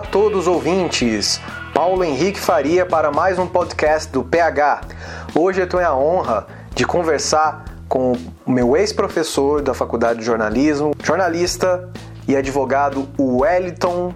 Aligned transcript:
Olá 0.00 0.08
a 0.08 0.10
todos 0.10 0.40
os 0.40 0.46
ouvintes. 0.46 1.38
Paulo 1.74 2.02
Henrique 2.02 2.40
Faria 2.40 2.86
para 2.86 3.10
mais 3.10 3.38
um 3.38 3.46
podcast 3.46 4.10
do 4.10 4.24
PH. 4.24 4.80
Hoje 5.34 5.60
eu 5.60 5.68
tenho 5.68 5.86
a 5.86 5.94
honra 5.94 6.46
de 6.74 6.86
conversar 6.86 7.66
com 7.86 8.12
o 8.46 8.50
meu 8.50 8.74
ex-professor 8.78 9.60
da 9.60 9.74
Faculdade 9.74 10.20
de 10.20 10.24
Jornalismo, 10.24 10.92
jornalista 11.04 11.90
e 12.26 12.34
advogado 12.34 13.10
Wellington 13.18 14.14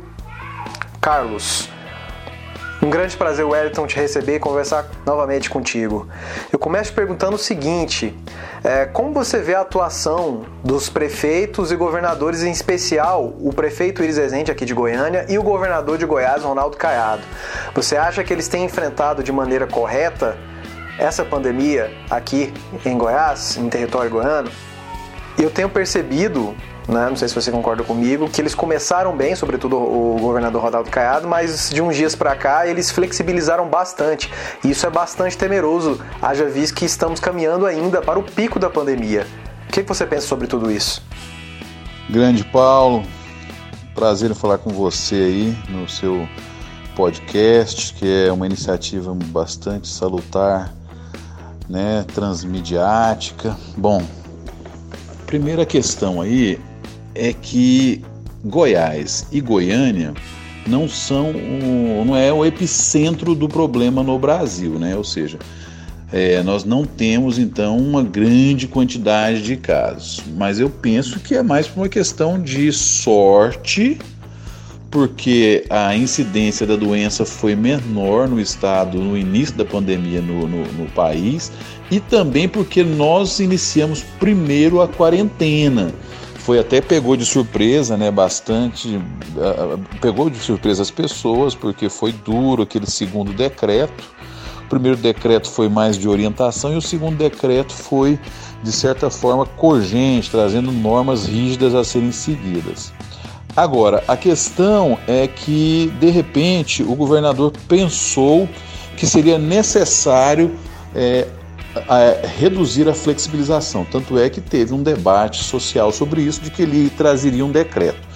Carlos. 1.03 1.74
Um 2.85 2.91
grande 2.91 3.17
prazer, 3.17 3.47
Wellington, 3.47 3.87
te 3.87 3.97
receber 3.97 4.37
e 4.37 4.39
conversar 4.39 4.87
novamente 5.07 5.49
contigo. 5.49 6.07
Eu 6.53 6.59
começo 6.59 6.93
perguntando 6.93 7.37
o 7.37 7.39
seguinte: 7.39 8.15
é, 8.63 8.85
como 8.85 9.11
você 9.15 9.39
vê 9.39 9.55
a 9.55 9.63
atuação 9.63 10.45
dos 10.63 10.91
prefeitos 10.91 11.73
e 11.73 11.77
governadores, 11.77 12.43
em 12.43 12.51
especial 12.51 13.33
o 13.41 13.55
prefeito 13.55 14.03
Iris 14.03 14.19
Rezende 14.19 14.53
aqui 14.53 14.67
de 14.67 14.75
Goiânia 14.75 15.25
e 15.31 15.39
o 15.39 15.43
governador 15.43 15.97
de 15.97 16.05
Goiás, 16.05 16.43
Ronaldo 16.43 16.77
Caiado? 16.77 17.23
Você 17.75 17.97
acha 17.97 18.23
que 18.23 18.31
eles 18.31 18.49
têm 18.49 18.67
enfrentado 18.67 19.23
de 19.23 19.33
maneira 19.33 19.67
correta 19.67 20.37
essa 20.99 21.25
pandemia 21.25 21.91
aqui 22.11 22.53
em 22.85 22.99
Goiás, 22.99 23.57
em 23.57 23.67
território 23.71 24.11
goiano? 24.11 24.51
Eu 25.39 25.49
tenho 25.49 25.71
percebido 25.71 26.55
né? 26.89 27.09
Não 27.09 27.17
sei 27.17 27.29
se 27.29 27.35
você 27.35 27.51
concorda 27.51 27.83
comigo, 27.83 28.29
que 28.29 28.41
eles 28.41 28.55
começaram 28.55 29.17
bem, 29.17 29.35
sobretudo 29.35 29.77
o 29.77 30.19
governador 30.21 30.63
Ronaldo 30.63 30.91
Caiado, 30.91 31.27
mas 31.27 31.71
de 31.71 31.81
uns 31.81 31.97
dias 31.97 32.15
para 32.15 32.35
cá 32.37 32.67
eles 32.67 32.91
flexibilizaram 32.91 33.69
bastante. 33.69 34.31
E 34.65 34.71
isso 34.71 34.87
é 34.87 34.91
bastante 34.91 35.37
temeroso, 35.37 36.01
haja 36.21 36.47
visto 36.47 36.75
que 36.75 36.85
estamos 36.85 37.21
caminhando 37.21 37.67
ainda 37.67 38.03
para 38.03 38.19
o 38.19 38.23
pico 38.23 38.59
da 38.59 38.69
pandemia. 38.69 39.27
O 39.69 39.73
que 39.73 39.83
você 39.83 40.07
pensa 40.07 40.27
sobre 40.27 40.47
tudo 40.47 40.71
isso? 40.71 41.03
Grande 42.09 42.45
Paulo, 42.45 43.03
prazer 43.95 44.31
em 44.31 44.35
falar 44.35 44.59
com 44.59 44.71
você 44.71 45.15
aí 45.15 45.59
no 45.69 45.89
seu 45.89 46.29
podcast, 46.95 47.95
que 47.95 48.27
é 48.27 48.33
uma 48.33 48.47
iniciativa 48.47 49.13
bastante 49.15 49.89
salutar, 49.89 50.73
né, 51.69 52.05
transmediática. 52.15 53.57
Bom, 53.77 54.03
primeira 55.27 55.67
questão 55.67 56.21
aí 56.21 56.61
é 57.15 57.33
que 57.33 58.03
Goiás 58.45 59.27
e 59.33 59.41
Goiânia 59.41 60.13
não 60.67 60.89
são 60.89 61.33
não 62.05 62.17
é 62.17 62.33
o 62.33 62.45
epicentro 62.45 63.35
do 63.35 63.49
problema 63.49 64.03
no 64.03 64.19
Brasil, 64.19 64.79
né? 64.79 64.97
Ou 64.97 65.05
seja, 65.05 65.39
é, 66.13 66.43
nós 66.43 66.65
não 66.65 66.85
temos 66.85 67.39
então 67.39 67.77
uma 67.77 68.03
grande 68.03 68.69
quantidade 68.69 69.43
de 69.43 69.57
casos, 69.57 70.23
mas 70.37 70.59
eu 70.59 70.71
penso 70.71 71.21
que 71.21 71.35
é 71.35 71.43
mais 71.43 71.67
por 71.67 71.81
uma 71.81 71.89
questão 71.89 72.41
de 72.41 72.71
sorte, 72.73 73.99
porque 74.91 75.65
a 75.69 75.97
incidência 75.97 76.67
da 76.67 76.77
doença 76.77 77.25
foi 77.25 77.57
menor 77.57 78.29
no 78.29 78.41
estado 78.41 78.99
no 78.99 79.17
início 79.19 79.57
da 79.57 79.65
pandemia 79.65 80.21
no, 80.21 80.47
no, 80.47 80.65
no 80.73 80.87
país 80.93 81.51
e 81.91 81.99
também 81.99 82.49
porque 82.49 82.85
nós 82.85 83.41
iniciamos 83.41 84.05
primeiro 84.21 84.81
a 84.81 84.87
quarentena 84.87 85.93
foi 86.45 86.59
até 86.59 86.83
pegou 86.83 87.17
de 87.17 87.25
surpresa, 87.25 87.97
né, 87.97 88.11
bastante, 88.11 89.01
pegou 89.99 90.29
de 90.29 90.39
surpresa 90.39 90.83
as 90.83 90.91
pessoas, 90.91 91.55
porque 91.55 91.89
foi 91.89 92.13
duro 92.13 92.65
aquele 92.65 92.87
segundo 92.87 93.33
decreto. 93.33 94.05
O 94.67 94.69
primeiro 94.69 94.99
decreto 94.99 95.49
foi 95.51 95.71
mais 95.71 95.97
de 95.97 96.07
orientação 96.07 96.75
e 96.75 96.77
o 96.77 96.83
segundo 96.83 97.17
decreto 97.17 97.73
foi, 97.73 98.19
de 98.63 98.73
certa 98.73 99.09
forma, 99.09 99.47
cogente, 99.47 100.31
trazendo 100.31 100.71
normas 100.71 101.25
rígidas 101.25 101.75
a 101.75 101.83
serem 101.83 102.13
seguidas. 102.13 102.93
Agora, 103.57 104.05
a 104.07 104.17
questão 104.17 104.99
é 105.09 105.27
que, 105.27 105.91
de 105.99 106.11
repente, 106.11 106.83
o 106.83 106.95
governador 106.95 107.55
pensou 107.67 108.47
que 108.99 109.07
seria 109.07 109.39
necessário 109.39 110.55
é, 110.95 111.27
a 111.89 112.27
reduzir 112.27 112.89
a 112.89 112.95
flexibilização. 112.95 113.85
Tanto 113.85 114.19
é 114.19 114.29
que 114.29 114.41
teve 114.41 114.73
um 114.73 114.83
debate 114.83 115.43
social 115.43 115.93
sobre 115.93 116.23
isso, 116.23 116.41
de 116.41 116.51
que 116.51 116.63
ele 116.63 116.91
trazeria 116.91 117.45
um 117.45 117.51
decreto. 117.51 118.15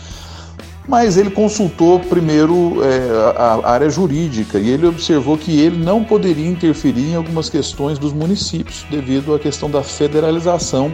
Mas 0.87 1.19
ele 1.19 1.31
consultou 1.31 2.01
primeiro 2.01 2.79
é, 2.83 3.37
a 3.37 3.71
área 3.71 3.91
jurídica 3.91 4.59
e 4.59 4.71
ele 4.71 4.87
observou 4.87 5.37
que 5.37 5.61
ele 5.61 5.77
não 5.77 6.03
poderia 6.03 6.49
interferir 6.49 7.11
em 7.11 7.15
algumas 7.15 7.51
questões 7.51 7.99
dos 7.99 8.15
municípios, 8.15 8.87
devido 8.91 9.35
à 9.35 9.39
questão 9.39 9.71
da 9.71 9.83
federalização 9.83 10.91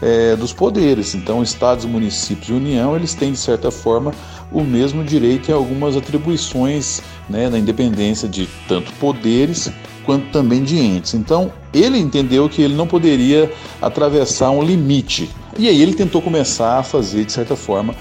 é, 0.00 0.36
dos 0.36 0.52
poderes. 0.52 1.16
Então, 1.16 1.42
estados, 1.42 1.84
municípios 1.84 2.48
e 2.48 2.52
União, 2.52 2.94
eles 2.94 3.12
têm, 3.14 3.32
de 3.32 3.38
certa 3.38 3.72
forma, 3.72 4.12
o 4.52 4.62
mesmo 4.62 5.02
direito 5.02 5.50
e 5.50 5.52
algumas 5.52 5.96
atribuições 5.96 7.02
né, 7.28 7.48
na 7.48 7.58
independência 7.58 8.28
de 8.28 8.48
tanto 8.68 8.92
poderes 8.94 9.68
quanto 10.04 10.30
também 10.30 10.62
de 10.62 10.78
entes. 10.78 11.14
Então, 11.14 11.52
ele 11.80 11.98
entendeu 11.98 12.48
que 12.48 12.62
ele 12.62 12.74
não 12.74 12.86
poderia 12.86 13.50
atravessar 13.80 14.50
um 14.50 14.62
limite. 14.62 15.30
E 15.58 15.68
aí 15.68 15.80
ele 15.80 15.94
tentou 15.94 16.22
começar 16.22 16.78
a 16.78 16.82
fazer, 16.82 17.24
de 17.24 17.32
certa 17.32 17.56
forma, 17.56 17.94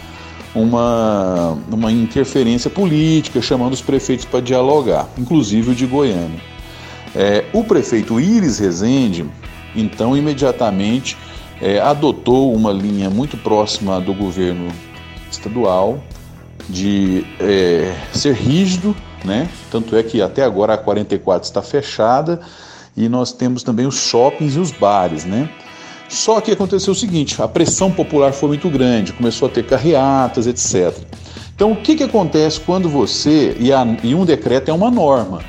uma, 0.53 1.57
uma 1.71 1.91
interferência 1.91 2.69
política, 2.69 3.41
chamando 3.41 3.73
os 3.73 3.81
prefeitos 3.81 4.25
para 4.25 4.39
dialogar, 4.39 5.07
inclusive 5.17 5.71
o 5.71 5.75
de 5.75 5.85
Goiânia. 5.85 6.39
É, 7.15 7.45
o 7.53 7.63
prefeito 7.63 8.19
Iris 8.19 8.59
Rezende, 8.59 9.25
então, 9.75 10.15
imediatamente 10.15 11.17
é, 11.61 11.79
adotou 11.79 12.53
uma 12.53 12.71
linha 12.71 13.09
muito 13.09 13.38
próxima 13.38 13.99
do 13.99 14.13
governo 14.13 14.67
estadual 15.31 16.03
de 16.69 17.25
é, 17.39 17.95
ser 18.13 18.33
rígido 18.33 18.95
né? 19.23 19.49
Tanto 19.71 19.95
é 19.95 20.03
que 20.03 20.21
até 20.21 20.44
agora 20.44 20.73
a 20.73 20.77
44 20.77 21.47
está 21.47 21.61
fechada 21.61 22.39
e 22.97 23.08
nós 23.08 23.31
temos 23.31 23.62
também 23.62 23.85
os 23.85 23.96
shoppings 23.96 24.56
e 24.56 24.59
os 24.59 24.72
bares, 24.72 25.24
né? 25.24 25.47
Só 26.09 26.41
que 26.41 26.52
aconteceu 26.52 26.94
o 26.94 26.96
seguinte: 26.96 27.40
a 27.40 27.47
pressão 27.47 27.91
popular 27.91 28.34
foi 28.34 28.50
muito 28.50 28.69
grande, 28.69 29.13
começou 29.13 29.47
a 29.47 29.52
ter 29.52 29.63
carreatas, 29.63 30.47
etc. 30.47 30.97
Então, 31.56 31.72
o 31.72 31.75
que, 31.75 31.96
que 31.96 32.03
acontece 32.03 32.59
quando 32.59 32.90
você, 32.90 33.56
e, 33.59 33.72
a, 33.72 33.86
e 34.03 34.16
um 34.16 34.25
decreto 34.25 34.69
é 34.69 34.74
uma 34.74 34.91
norma, 34.91 35.41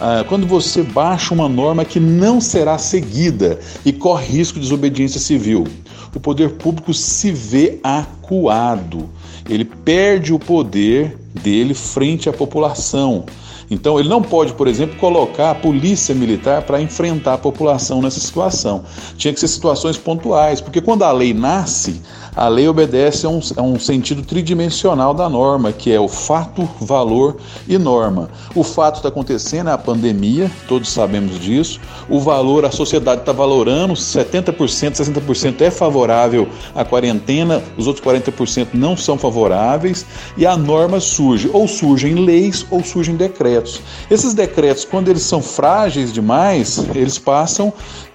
ah, 0.00 0.24
quando 0.28 0.46
você 0.46 0.82
baixa 0.82 1.32
uma 1.34 1.48
norma 1.48 1.84
que 1.84 2.00
não 2.00 2.40
será 2.40 2.78
seguida 2.78 3.58
e 3.84 3.92
corre 3.92 4.26
risco 4.26 4.54
de 4.54 4.62
desobediência 4.62 5.20
civil? 5.20 5.66
O 6.14 6.20
poder 6.20 6.50
público 6.50 6.92
se 6.92 7.30
vê 7.30 7.78
acuado, 7.82 9.08
ele 9.48 9.64
perde 9.64 10.32
o 10.34 10.38
poder 10.38 11.16
dele 11.34 11.74
frente 11.74 12.28
à 12.28 12.32
população. 12.32 13.24
Então, 13.70 13.98
ele 13.98 14.08
não 14.08 14.20
pode, 14.20 14.52
por 14.52 14.68
exemplo, 14.68 14.98
colocar 14.98 15.50
a 15.50 15.54
polícia 15.54 16.14
militar 16.14 16.62
para 16.62 16.80
enfrentar 16.80 17.34
a 17.34 17.38
população 17.38 18.02
nessa 18.02 18.20
situação. 18.20 18.84
Tinha 19.16 19.32
que 19.32 19.40
ser 19.40 19.48
situações 19.48 19.96
pontuais, 19.96 20.60
porque 20.60 20.80
quando 20.80 21.04
a 21.04 21.12
lei 21.12 21.32
nasce, 21.32 22.02
a 22.34 22.48
lei 22.48 22.66
obedece 22.66 23.26
a 23.26 23.28
um, 23.28 23.40
a 23.56 23.62
um, 23.62 23.78
sentido 23.78 24.22
tridimensional 24.22 25.12
da 25.12 25.28
norma, 25.28 25.70
que 25.72 25.92
é 25.92 26.00
o 26.00 26.08
fato, 26.08 26.68
valor 26.80 27.36
e 27.68 27.76
norma. 27.76 28.30
O 28.54 28.64
fato 28.64 28.96
está 28.96 29.08
acontecendo, 29.08 29.68
é 29.68 29.72
a 29.72 29.78
pandemia, 29.78 30.50
todos 30.66 30.88
sabemos 30.88 31.38
disso. 31.38 31.78
O 32.08 32.18
valor, 32.18 32.64
a 32.64 32.70
sociedade 32.70 33.20
está 33.20 33.32
valorando, 33.32 33.94
70%, 33.94 34.54
60% 34.54 35.60
é 35.60 35.70
favorável 35.70 36.48
à 36.74 36.84
quarentena, 36.84 37.62
os 37.76 37.86
outros 37.86 38.04
40% 38.04 38.68
não 38.72 38.96
são 38.96 39.18
favoráveis, 39.18 40.06
e 40.36 40.46
a 40.46 40.56
norma 40.56 41.00
surge, 41.00 41.50
ou 41.52 41.68
surgem 41.68 42.14
leis 42.14 42.64
ou 42.70 42.82
surgem 42.82 43.14
decretos. 43.14 43.80
Esses 44.10 44.32
decretos, 44.32 44.84
quando 44.84 45.08
eles 45.08 45.22
são 45.22 45.42
frágeis 45.42 46.12
demais, 46.12 46.78
eles 46.94 47.18
passam 47.18 47.72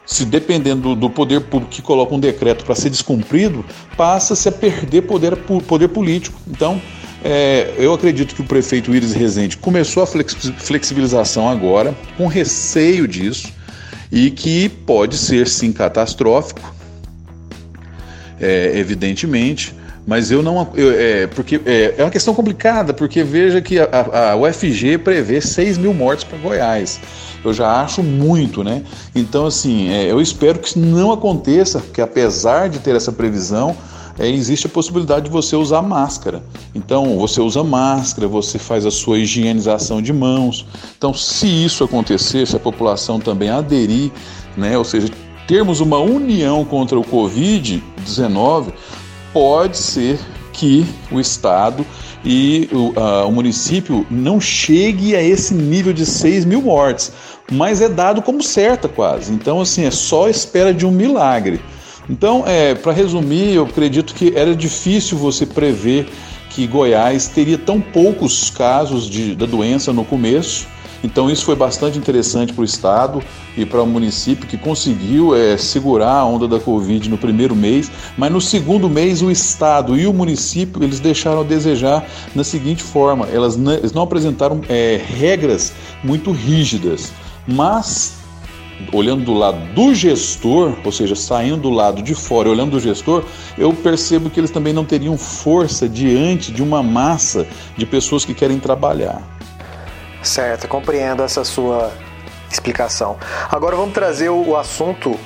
se 0.08 0.24
dependendo 0.24 0.96
do 0.96 1.10
poder 1.10 1.42
público 1.42 1.70
que 1.70 1.82
coloca 1.82 2.16
um 2.16 2.20
decreto 2.20 2.64
para 2.64 2.74
ser 2.74 2.90
descumprido, 2.90 3.64
passa-se 3.98 4.48
a 4.48 4.52
perder 4.52 5.02
poder, 5.02 5.36
poder 5.36 5.90
político. 5.90 6.40
Então, 6.48 6.82
é, 7.24 7.74
eu 7.78 7.94
acredito 7.94 8.34
que 8.34 8.42
o 8.42 8.46
prefeito 8.46 8.96
Iris 8.96 9.12
Rezende 9.12 9.58
começou 9.58 10.02
a 10.02 10.08
flexibilização 10.08 11.50
agora, 11.50 11.94
com 12.16 12.26
receio 12.26 13.06
disso, 13.06 13.52
e 14.10 14.32
que 14.32 14.70
pode 14.70 15.18
ser 15.18 15.46
sim 15.46 15.74
catastrófico, 15.74 16.74
é, 18.40 18.72
evidentemente, 18.78 19.76
mas 20.08 20.32
eu 20.32 20.42
não. 20.42 20.72
Eu, 20.74 20.92
é, 20.98 21.28
porque, 21.28 21.60
é, 21.66 21.96
é, 21.98 22.04
uma 22.04 22.10
questão 22.10 22.34
complicada, 22.34 22.94
porque 22.94 23.24
veja 23.24 23.60
que 23.60 23.78
a, 23.78 24.32
a, 24.32 24.36
UFG 24.38 25.00
prevê 25.00 25.42
6 25.42 25.78
mil 25.78 25.94
mortes 25.94 26.24
para 26.24 26.38
Goiás. 26.38 26.98
Eu 27.44 27.54
já 27.54 27.82
acho 27.82 28.04
muito, 28.04 28.64
né? 28.64 28.84
Então, 29.16 29.46
assim, 29.46 29.90
é, 29.90 30.12
eu 30.12 30.20
espero 30.20 30.60
que 30.60 30.70
isso 30.70 30.80
não 30.80 31.12
aconteça, 31.12 31.80
porque 31.80 32.02
apesar 32.02 32.70
de 32.70 32.80
ter 32.80 32.96
essa 32.96 33.12
previsão, 33.12 33.76
é, 34.20 34.28
existe 34.28 34.66
a 34.66 34.70
possibilidade 34.70 35.26
de 35.26 35.32
você 35.32 35.56
usar 35.56 35.82
máscara. 35.82 36.44
Então, 36.74 37.18
você 37.20 37.40
usa 37.40 37.64
máscara, 37.64 38.28
você 38.28 38.58
faz 38.58 38.86
a 38.86 38.92
sua 38.92 39.20
higienização 39.20 40.02
de 40.02 40.12
mãos. 40.12 40.66
Então, 40.98 41.14
se 41.14 41.48
isso 41.48 41.84
acontecer, 41.84 42.48
se 42.48 42.56
a 42.56 42.60
população 42.60 43.20
também 43.20 43.50
aderir, 43.50 44.12
né, 44.56 44.78
ou 44.78 44.84
seja, 44.84 45.10
termos 45.48 45.80
uma 45.80 46.00
união 46.00 46.66
contra 46.66 47.00
o 47.00 47.04
Covid-19, 47.04 48.74
pode 49.32 49.78
ser 49.78 50.20
que 50.52 50.86
o 51.12 51.20
Estado 51.20 51.86
e 52.26 52.68
o, 52.72 52.94
o, 53.28 53.32
município 53.32 54.06
não 54.10 54.40
chegue 54.42 55.16
a 55.16 55.22
esse 55.22 55.54
nível 55.54 55.94
de 55.94 56.06
6 56.06 56.46
mil 56.46 56.62
mortes, 56.62 57.12
mas 57.52 57.82
é 57.82 57.88
dado 57.88 58.22
como 58.22 58.42
certa 58.42 58.88
quase. 58.88 59.32
Então, 59.32 59.62
assim, 59.62 59.86
é 59.86 59.92
só 59.92 60.28
espera 60.28 60.74
de 60.74 60.86
um 60.86 60.92
milagre. 60.92 61.62
Então, 62.10 62.44
é, 62.46 62.74
para 62.74 62.92
resumir, 62.92 63.54
eu 63.54 63.64
acredito 63.64 64.14
que 64.14 64.34
era 64.36 64.56
difícil 64.56 65.18
você 65.18 65.46
prever 65.46 66.08
que 66.50 66.66
Goiás 66.66 67.28
teria 67.28 67.58
tão 67.58 67.80
poucos 67.80 68.50
casos 68.50 69.10
de, 69.10 69.36
da 69.36 69.46
doença 69.46 69.94
no 69.94 70.04
começo 70.04 70.68
então 71.04 71.30
isso 71.30 71.46
foi 71.46 71.56
bastante 71.56 71.98
interessante 71.98 72.54
para 72.54 72.62
o 72.62 72.66
estado 72.66 73.22
e 73.56 73.66
para 73.66 73.82
o 73.82 73.88
município 73.88 74.48
que 74.48 74.58
conseguiu 74.58 75.36
é, 75.36 75.58
segurar 75.58 76.14
a 76.14 76.26
onda 76.26 76.48
da 76.48 76.60
Covid 76.60 77.10
no 77.10 77.18
primeiro 77.18 77.56
mês, 77.56 77.92
mas 78.18 78.32
no 78.32 78.42
segundo 78.42 78.90
mês 78.90 79.22
o 79.22 79.30
estado 79.30 79.98
e 79.98 80.08
o 80.08 80.14
município 80.14 80.84
eles 80.84 81.00
deixaram 81.00 81.42
a 81.42 81.44
desejar 81.44 82.06
na 82.36 82.44
seguinte 82.44 82.84
forma: 82.84 83.28
elas 83.28 83.56
não, 83.56 83.74
eles 83.74 83.94
não 83.94 84.04
apresentaram 84.04 84.62
é, 84.68 85.00
regras 85.04 85.74
muito 86.04 86.32
rígidas, 86.32 87.12
mas 87.48 88.18
olhando 88.94 89.24
do 89.24 89.34
lado 89.34 89.58
do 89.74 89.94
gestor, 89.94 90.76
ou 90.84 90.92
seja, 90.92 91.16
saindo 91.16 91.58
do 91.58 91.70
lado 91.70 92.02
de 92.02 92.14
fora, 92.14 92.50
olhando 92.50 92.72
do 92.72 92.80
gestor, 92.80 93.24
eu 93.58 93.74
percebo 93.74 94.30
que 94.30 94.40
eles 94.40 94.52
também 94.52 94.72
não 94.72 94.86
teriam 94.86 95.18
força 95.18 95.90
diante 95.90 96.52
de 96.52 96.62
uma 96.62 96.84
massa 96.84 97.48
de 97.76 97.86
pessoas 97.86 98.24
que 98.24 98.34
querem 98.34 98.60
trabalhar. 98.60 99.37
Certo, 100.24 100.68
compreendo 100.68 101.24
essa 101.24 101.44
sua 101.44 101.92
explicação. 102.52 103.18
Agora 103.50 103.76
vamos 103.76 103.94
trazer 103.94 104.30
o 104.30 104.56
assunto 104.56 105.18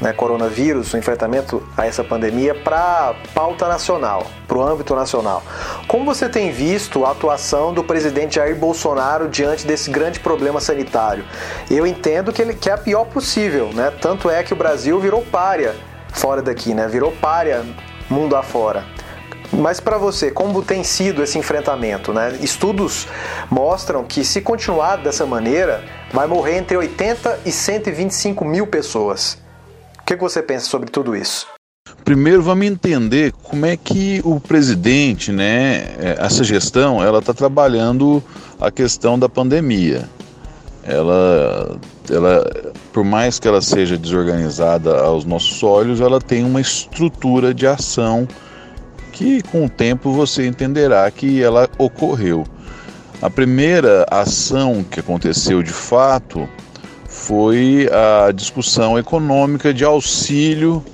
né, 0.00 0.12
coronavírus, 0.12 0.92
o 0.92 0.96
enfrentamento 0.96 1.66
a 1.76 1.86
essa 1.86 2.04
pandemia 2.04 2.54
para 2.54 3.14
pauta 3.34 3.66
nacional, 3.66 4.26
para 4.46 4.58
o 4.58 4.62
âmbito 4.62 4.94
nacional. 4.94 5.42
Como 5.86 6.04
você 6.04 6.28
tem 6.28 6.52
visto 6.52 7.04
a 7.04 7.10
atuação 7.10 7.72
do 7.72 7.82
presidente 7.82 8.36
Jair 8.36 8.56
Bolsonaro 8.56 9.28
diante 9.28 9.66
desse 9.66 9.90
grande 9.90 10.20
problema 10.20 10.60
sanitário? 10.60 11.24
Eu 11.70 11.86
entendo 11.86 12.32
que 12.32 12.40
ele 12.40 12.54
que 12.54 12.70
é 12.70 12.74
a 12.74 12.78
pior 12.78 13.04
possível, 13.04 13.70
né? 13.72 13.92
Tanto 14.00 14.30
é 14.30 14.42
que 14.42 14.52
o 14.52 14.56
Brasil 14.56 14.98
virou 15.00 15.22
párea 15.22 15.74
fora 16.12 16.40
daqui, 16.40 16.74
né? 16.74 16.86
Virou 16.86 17.12
párea 17.12 17.64
mundo 18.08 18.36
afora. 18.36 18.84
Mas 19.52 19.80
para 19.80 19.96
você, 19.96 20.30
como 20.30 20.62
tem 20.62 20.84
sido 20.84 21.22
esse 21.22 21.38
enfrentamento? 21.38 22.12
Né? 22.12 22.38
Estudos 22.40 23.06
mostram 23.50 24.04
que 24.04 24.24
se 24.24 24.40
continuar 24.40 24.96
dessa 24.96 25.24
maneira, 25.24 25.82
vai 26.12 26.26
morrer 26.26 26.58
entre 26.58 26.76
80 26.76 27.40
e 27.46 27.52
125 27.52 28.44
mil 28.44 28.66
pessoas. 28.66 29.38
O 30.00 30.04
que 30.04 30.16
você 30.16 30.42
pensa 30.42 30.66
sobre 30.66 30.90
tudo 30.90 31.16
isso? 31.16 31.46
Primeiro 32.04 32.42
vamos 32.42 32.66
entender 32.66 33.32
como 33.42 33.66
é 33.66 33.76
que 33.76 34.20
o 34.24 34.38
presidente, 34.40 35.32
né, 35.32 35.94
é, 35.98 36.16
essa 36.18 36.44
gestão, 36.44 37.02
ela 37.02 37.18
está 37.18 37.34
trabalhando 37.34 38.22
a 38.60 38.70
questão 38.70 39.18
da 39.18 39.28
pandemia. 39.28 40.08
Ela, 40.84 41.76
ela, 42.10 42.72
por 42.92 43.04
mais 43.04 43.38
que 43.38 43.46
ela 43.46 43.60
seja 43.60 43.96
desorganizada 43.96 44.98
aos 45.00 45.24
nossos 45.24 45.62
olhos, 45.62 46.00
ela 46.00 46.18
tem 46.18 46.44
uma 46.44 46.60
estrutura 46.60 47.52
de 47.52 47.66
ação 47.66 48.26
que 49.18 49.42
com 49.42 49.64
o 49.64 49.68
tempo 49.68 50.12
você 50.12 50.46
entenderá 50.46 51.10
que 51.10 51.42
ela 51.42 51.68
ocorreu. 51.76 52.46
A 53.20 53.28
primeira 53.28 54.06
ação 54.08 54.84
que 54.88 55.00
aconteceu 55.00 55.60
de 55.60 55.72
fato 55.72 56.48
foi 57.08 57.90
a 57.90 58.30
discussão 58.30 58.96
econômica 58.96 59.74
de 59.74 59.84
auxílio 59.84 60.84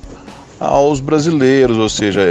aos 0.58 1.00
brasileiros, 1.00 1.76
ou 1.76 1.90
seja, 1.90 2.22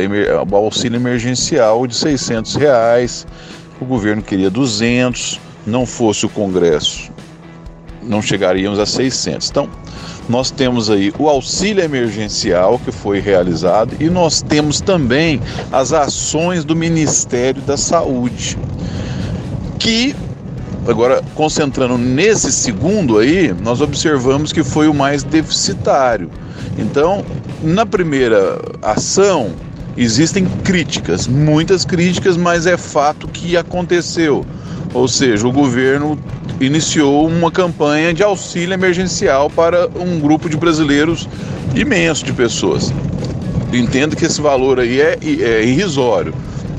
o 0.50 0.56
auxílio 0.56 0.98
emergencial 0.98 1.86
de 1.86 1.96
600 1.96 2.56
reais. 2.56 3.28
O 3.80 3.86
governo 3.86 4.24
queria 4.24 4.50
200, 4.50 5.40
não 5.64 5.86
fosse 5.86 6.26
o 6.26 6.30
Congresso, 6.30 7.12
não 8.06 8.22
chegaríamos 8.22 8.80
a 8.80 8.86
600. 8.86 9.50
Então, 9.50 9.70
nós 10.28 10.52
temos 10.52 10.90
aí 10.90 11.14
o 11.20 11.28
auxílio 11.28 11.84
emergencial 11.84 12.80
que 12.80 12.92
foi 12.92 13.20
realizado 13.20 13.96
e 14.00 14.10
nós 14.10 14.42
temos 14.42 14.80
também 14.80 15.42
as 15.72 15.92
ações 15.92 16.64
do 16.64 16.76
Ministério 16.76 17.62
da 17.62 17.76
Saúde, 17.76 18.58
que 19.78 20.16
agora 20.88 21.22
concentrando 21.36 21.98
nesse 21.98 22.52
segundo 22.52 23.18
aí, 23.18 23.54
nós 23.62 23.82
observamos 23.82 24.52
que 24.52 24.64
foi 24.64 24.88
o 24.88 24.94
mais 24.94 25.24
deficitário. 25.24 26.30
Então, 26.78 27.24
na 27.62 27.86
primeira 27.86 28.60
ação, 28.82 29.52
existem 29.96 30.46
críticas, 30.64 31.28
muitas 31.28 31.86
críticas, 31.86 32.36
mas 32.36 32.66
é 32.66 32.78
fato 32.78 33.28
que 33.28 33.56
aconteceu. 33.56 34.46
Ou 34.94 35.08
seja, 35.08 35.48
o 35.48 35.52
governo 35.52 36.20
iniciou 36.60 37.28
uma 37.28 37.52
campanha 37.52 38.14
de 38.14 38.22
auxílio 38.22 38.74
emergencial 38.74 39.50
para 39.50 39.88
um 39.96 40.20
grupo 40.20 40.48
de 40.48 40.56
brasileiros 40.56 41.28
imenso 41.76 42.24
de 42.24 42.32
pessoas. 42.32 42.94
Entendo 43.74 44.16
que 44.16 44.26
esse 44.26 44.40
valor 44.40 44.80
aí 44.80 45.02
é, 45.02 45.18
é 45.24 45.66
irrisório, 45.66 46.34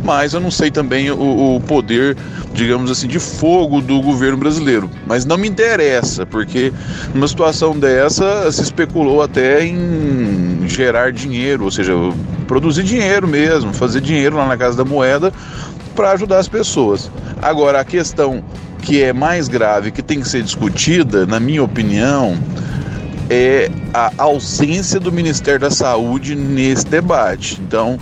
mas 0.05 0.32
eu 0.32 0.40
não 0.40 0.50
sei 0.50 0.70
também 0.70 1.11
o, 1.11 1.56
o, 1.56 1.61
poder, 1.61 2.16
digamos 2.52 2.88
assim, 2.88 3.08
de 3.08 3.19
fogo 3.19 3.81
do 3.81 4.00
governo 4.00 4.37
brasileiro. 4.37 4.88
Mas 5.06 5.25
não 5.25 5.37
me 5.37 5.49
interessa, 5.49 6.25
porque 6.25 6.72
numa 7.12 7.26
situação 7.26 7.76
dessa 7.76 8.52
se 8.52 8.62
especulou 8.62 9.22
até 9.22 9.66
em 9.66 10.69
gerar 10.69 11.11
dinheiro, 11.11 11.64
ou 11.64 11.70
seja, 11.70 11.93
produzir 12.46 12.84
dinheiro 12.84 13.26
mesmo, 13.26 13.72
fazer 13.72 14.00
dinheiro 14.00 14.37
lá 14.37 14.46
na 14.46 14.56
Casa 14.56 14.76
da 14.76 14.84
Moeda 14.84 15.32
para 15.94 16.11
ajudar 16.12 16.38
as 16.38 16.49
pessoas. 16.49 17.11
Agora, 17.41 17.81
a 17.81 17.85
questão 17.85 18.43
que 18.82 19.02
é 19.02 19.12
mais 19.12 19.49
grave, 19.49 19.91
que 19.91 20.02
tem 20.02 20.20
que 20.20 20.29
ser 20.29 20.43
discutida, 20.43 21.26
na 21.26 21.41
minha 21.41 21.62
opinião, 21.62 22.38
é 23.31 23.70
a 23.93 24.12
ausência 24.19 25.00
do 25.00 25.11
Ministério 25.11 25.61
da 25.61 25.70
Saúde 25.70 26.35
nesse 26.35 26.87
debate. 26.87 27.61
Então, 27.67 27.99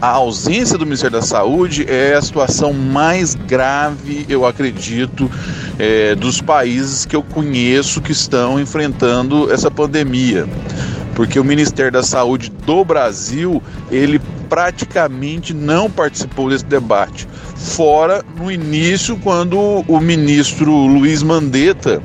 a 0.00 0.10
ausência 0.10 0.78
do 0.78 0.84
Ministério 0.84 1.18
da 1.18 1.26
Saúde 1.26 1.84
é 1.88 2.14
a 2.14 2.22
situação 2.22 2.72
mais 2.72 3.34
grave, 3.34 4.26
eu 4.28 4.46
acredito, 4.46 5.30
é, 5.78 6.14
dos 6.14 6.40
países 6.40 7.04
que 7.04 7.16
eu 7.16 7.22
conheço 7.22 8.00
que 8.00 8.12
estão 8.12 8.60
enfrentando 8.60 9.50
essa 9.52 9.70
pandemia. 9.70 10.46
Porque 11.14 11.40
o 11.40 11.44
Ministério 11.44 11.90
da 11.90 12.02
Saúde 12.02 12.50
do 12.64 12.84
Brasil, 12.84 13.60
ele 13.90 14.20
praticamente 14.48 15.52
não 15.52 15.90
participou 15.90 16.50
desse 16.50 16.64
debate. 16.64 17.28
Fora 17.56 18.24
no 18.36 18.50
início, 18.50 19.16
quando 19.18 19.58
o 19.86 20.00
ministro 20.00 20.72
Luiz 20.72 21.22
Mandetta, 21.22 22.02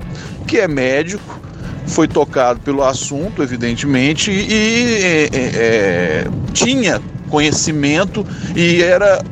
que 0.47 0.57
é 0.57 0.67
médico, 0.67 1.39
foi 1.85 2.07
tocado 2.07 2.59
pelo 2.59 2.83
assunto, 2.83 3.43
evidentemente, 3.43 4.31
e 4.31 5.03
é, 5.03 5.23
é, 5.23 5.29
é 5.33 6.27
tinha 6.53 7.01
conhecimento 7.29 8.25
e 8.55 8.81
era 8.81 9.23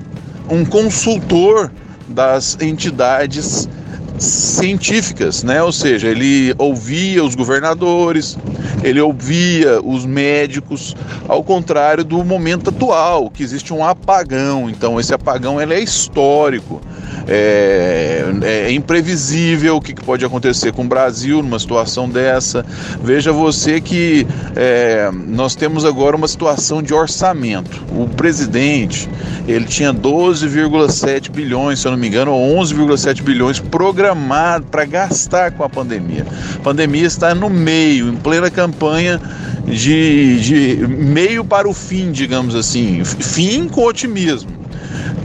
um 0.49 0.65
consultor 0.65 1.71
das 2.07 2.57
entidades 2.59 3.69
científicas, 4.17 5.43
né? 5.43 5.61
Ou 5.63 5.71
seja, 5.71 6.07
ele 6.07 6.53
ouvia 6.57 7.23
os 7.23 7.35
governadores, 7.35 8.37
ele 8.83 8.99
ouvia 9.01 9.81
os 9.81 10.05
médicos, 10.05 10.95
ao 11.27 11.43
contrário 11.43 12.03
do 12.03 12.23
momento 12.23 12.69
atual, 12.69 13.29
que 13.29 13.43
existe 13.43 13.73
um 13.73 13.83
apagão. 13.83 14.69
Então, 14.69 14.99
esse 14.99 15.13
apagão 15.13 15.61
ele 15.61 15.73
é 15.73 15.79
histórico. 15.79 16.81
É, 17.27 18.25
é, 18.43 18.71
imprevisível 18.71 19.77
o 19.77 19.81
que 19.81 19.93
pode 19.93 20.25
acontecer 20.25 20.71
com 20.73 20.83
o 20.83 20.87
Brasil 20.87 21.41
numa 21.41 21.59
situação 21.59 22.09
dessa. 22.09 22.65
Veja 23.03 23.31
você 23.31 23.79
que 23.79 24.25
é, 24.55 25.09
nós 25.11 25.55
temos 25.55 25.85
agora 25.85 26.15
uma 26.15 26.27
situação 26.27 26.81
de 26.81 26.93
orçamento. 26.93 27.83
O 27.91 28.07
presidente 28.07 29.09
ele 29.47 29.65
tinha 29.65 29.93
12,7 29.93 31.29
bilhões, 31.29 31.79
se 31.79 31.87
eu 31.87 31.91
não 31.91 31.97
me 31.97 32.07
engano, 32.07 32.31
ou 32.31 32.57
11,7 32.61 33.21
bilhões 33.21 33.59
programado 33.59 34.65
para 34.67 34.85
gastar 34.85 35.51
com 35.51 35.63
a 35.63 35.69
pandemia. 35.69 36.25
A 36.55 36.59
pandemia 36.59 37.05
está 37.05 37.33
no 37.33 37.49
meio, 37.49 38.09
em 38.09 38.15
plena 38.15 38.49
campanha 38.49 39.19
de, 39.65 40.39
de 40.39 40.87
meio 40.87 41.43
para 41.43 41.67
o 41.67 41.73
fim, 41.73 42.11
digamos 42.11 42.55
assim, 42.55 43.03
fim 43.03 43.67
com 43.67 43.83
otimismo. 43.83 44.60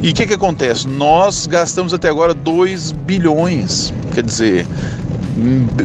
E 0.03 0.11
o 0.11 0.15
que, 0.15 0.27
que 0.27 0.35
acontece? 0.35 0.87
Nós 0.87 1.47
gastamos 1.47 1.95
até 1.95 2.09
agora 2.09 2.35
2 2.35 2.93
bilhões, 2.93 3.93
quer 4.15 4.23
dizer, 4.23 4.67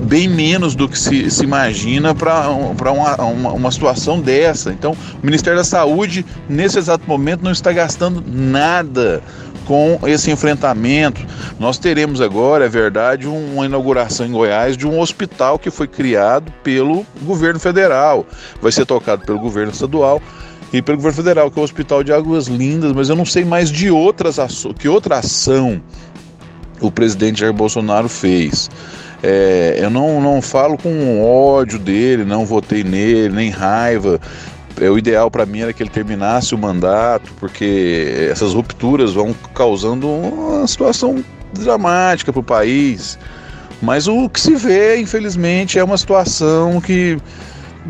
bem 0.03 0.27
menos 0.27 0.75
do 0.75 0.87
que 0.87 0.97
se, 0.97 1.29
se 1.29 1.43
imagina 1.43 2.15
para 2.15 2.49
uma, 2.49 3.15
uma, 3.21 3.51
uma, 3.51 3.71
situação 3.71 4.19
dessa. 4.19 4.71
Então, 4.71 4.91
o 4.91 5.25
Ministério 5.25 5.57
da 5.57 5.63
Saúde, 5.63 6.25
nesse 6.47 6.77
exato 6.77 7.07
momento, 7.07 7.43
não 7.43 7.51
está 7.51 7.71
gastando 7.71 8.23
nada 8.25 9.21
com 9.65 9.99
esse 10.05 10.31
enfrentamento. 10.31 11.21
Nós 11.59 11.77
teremos 11.77 12.21
agora, 12.21 12.65
é 12.65 12.69
verdade, 12.69 13.27
uma 13.27 13.65
inauguração 13.65 14.25
em 14.25 14.31
Goiás 14.31 14.75
de 14.75 14.87
um 14.87 14.99
hospital 14.99 15.59
que 15.59 15.69
foi 15.69 15.87
criado 15.87 16.51
pelo 16.63 17.05
governo 17.21 17.59
federal, 17.59 18.25
vai 18.61 18.71
ser 18.71 18.85
tocado 18.85 19.25
pelo 19.25 19.39
governo 19.39 19.71
estadual 19.71 20.21
e 20.73 20.81
pelo 20.81 20.97
governo 20.97 21.17
federal, 21.17 21.51
que 21.51 21.59
é 21.59 21.61
o 21.61 21.65
Hospital 21.65 22.03
de 22.03 22.13
Águas 22.13 22.47
Lindas, 22.47 22.93
mas 22.93 23.09
eu 23.09 23.15
não 23.15 23.25
sei 23.25 23.43
mais 23.43 23.69
de 23.69 23.91
outras 23.91 24.37
que 24.77 24.87
outra 24.87 25.17
ação 25.17 25.81
o 26.79 26.91
presidente 26.91 27.41
Jair 27.41 27.53
Bolsonaro 27.53 28.09
fez. 28.09 28.69
É, 29.23 29.77
eu 29.79 29.89
não, 29.89 30.19
não 30.19 30.41
falo 30.41 30.77
com 30.77 31.23
ódio 31.23 31.77
dele, 31.77 32.25
não 32.25 32.45
votei 32.45 32.83
nele, 32.83 33.35
nem 33.35 33.49
raiva. 33.49 34.19
É, 34.79 34.89
o 34.89 34.97
ideal 34.97 35.29
para 35.29 35.45
mim 35.45 35.59
era 35.59 35.73
que 35.73 35.83
ele 35.83 35.89
terminasse 35.89 36.55
o 36.55 36.57
mandato, 36.57 37.31
porque 37.39 38.27
essas 38.31 38.53
rupturas 38.53 39.13
vão 39.13 39.35
causando 39.53 40.09
uma 40.09 40.65
situação 40.67 41.23
dramática 41.53 42.33
para 42.33 42.39
o 42.39 42.43
país. 42.43 43.19
Mas 43.81 44.07
o 44.07 44.27
que 44.29 44.39
se 44.39 44.55
vê, 44.55 44.97
infelizmente, 44.99 45.77
é 45.77 45.83
uma 45.83 45.97
situação 45.97 46.81
que 46.81 47.17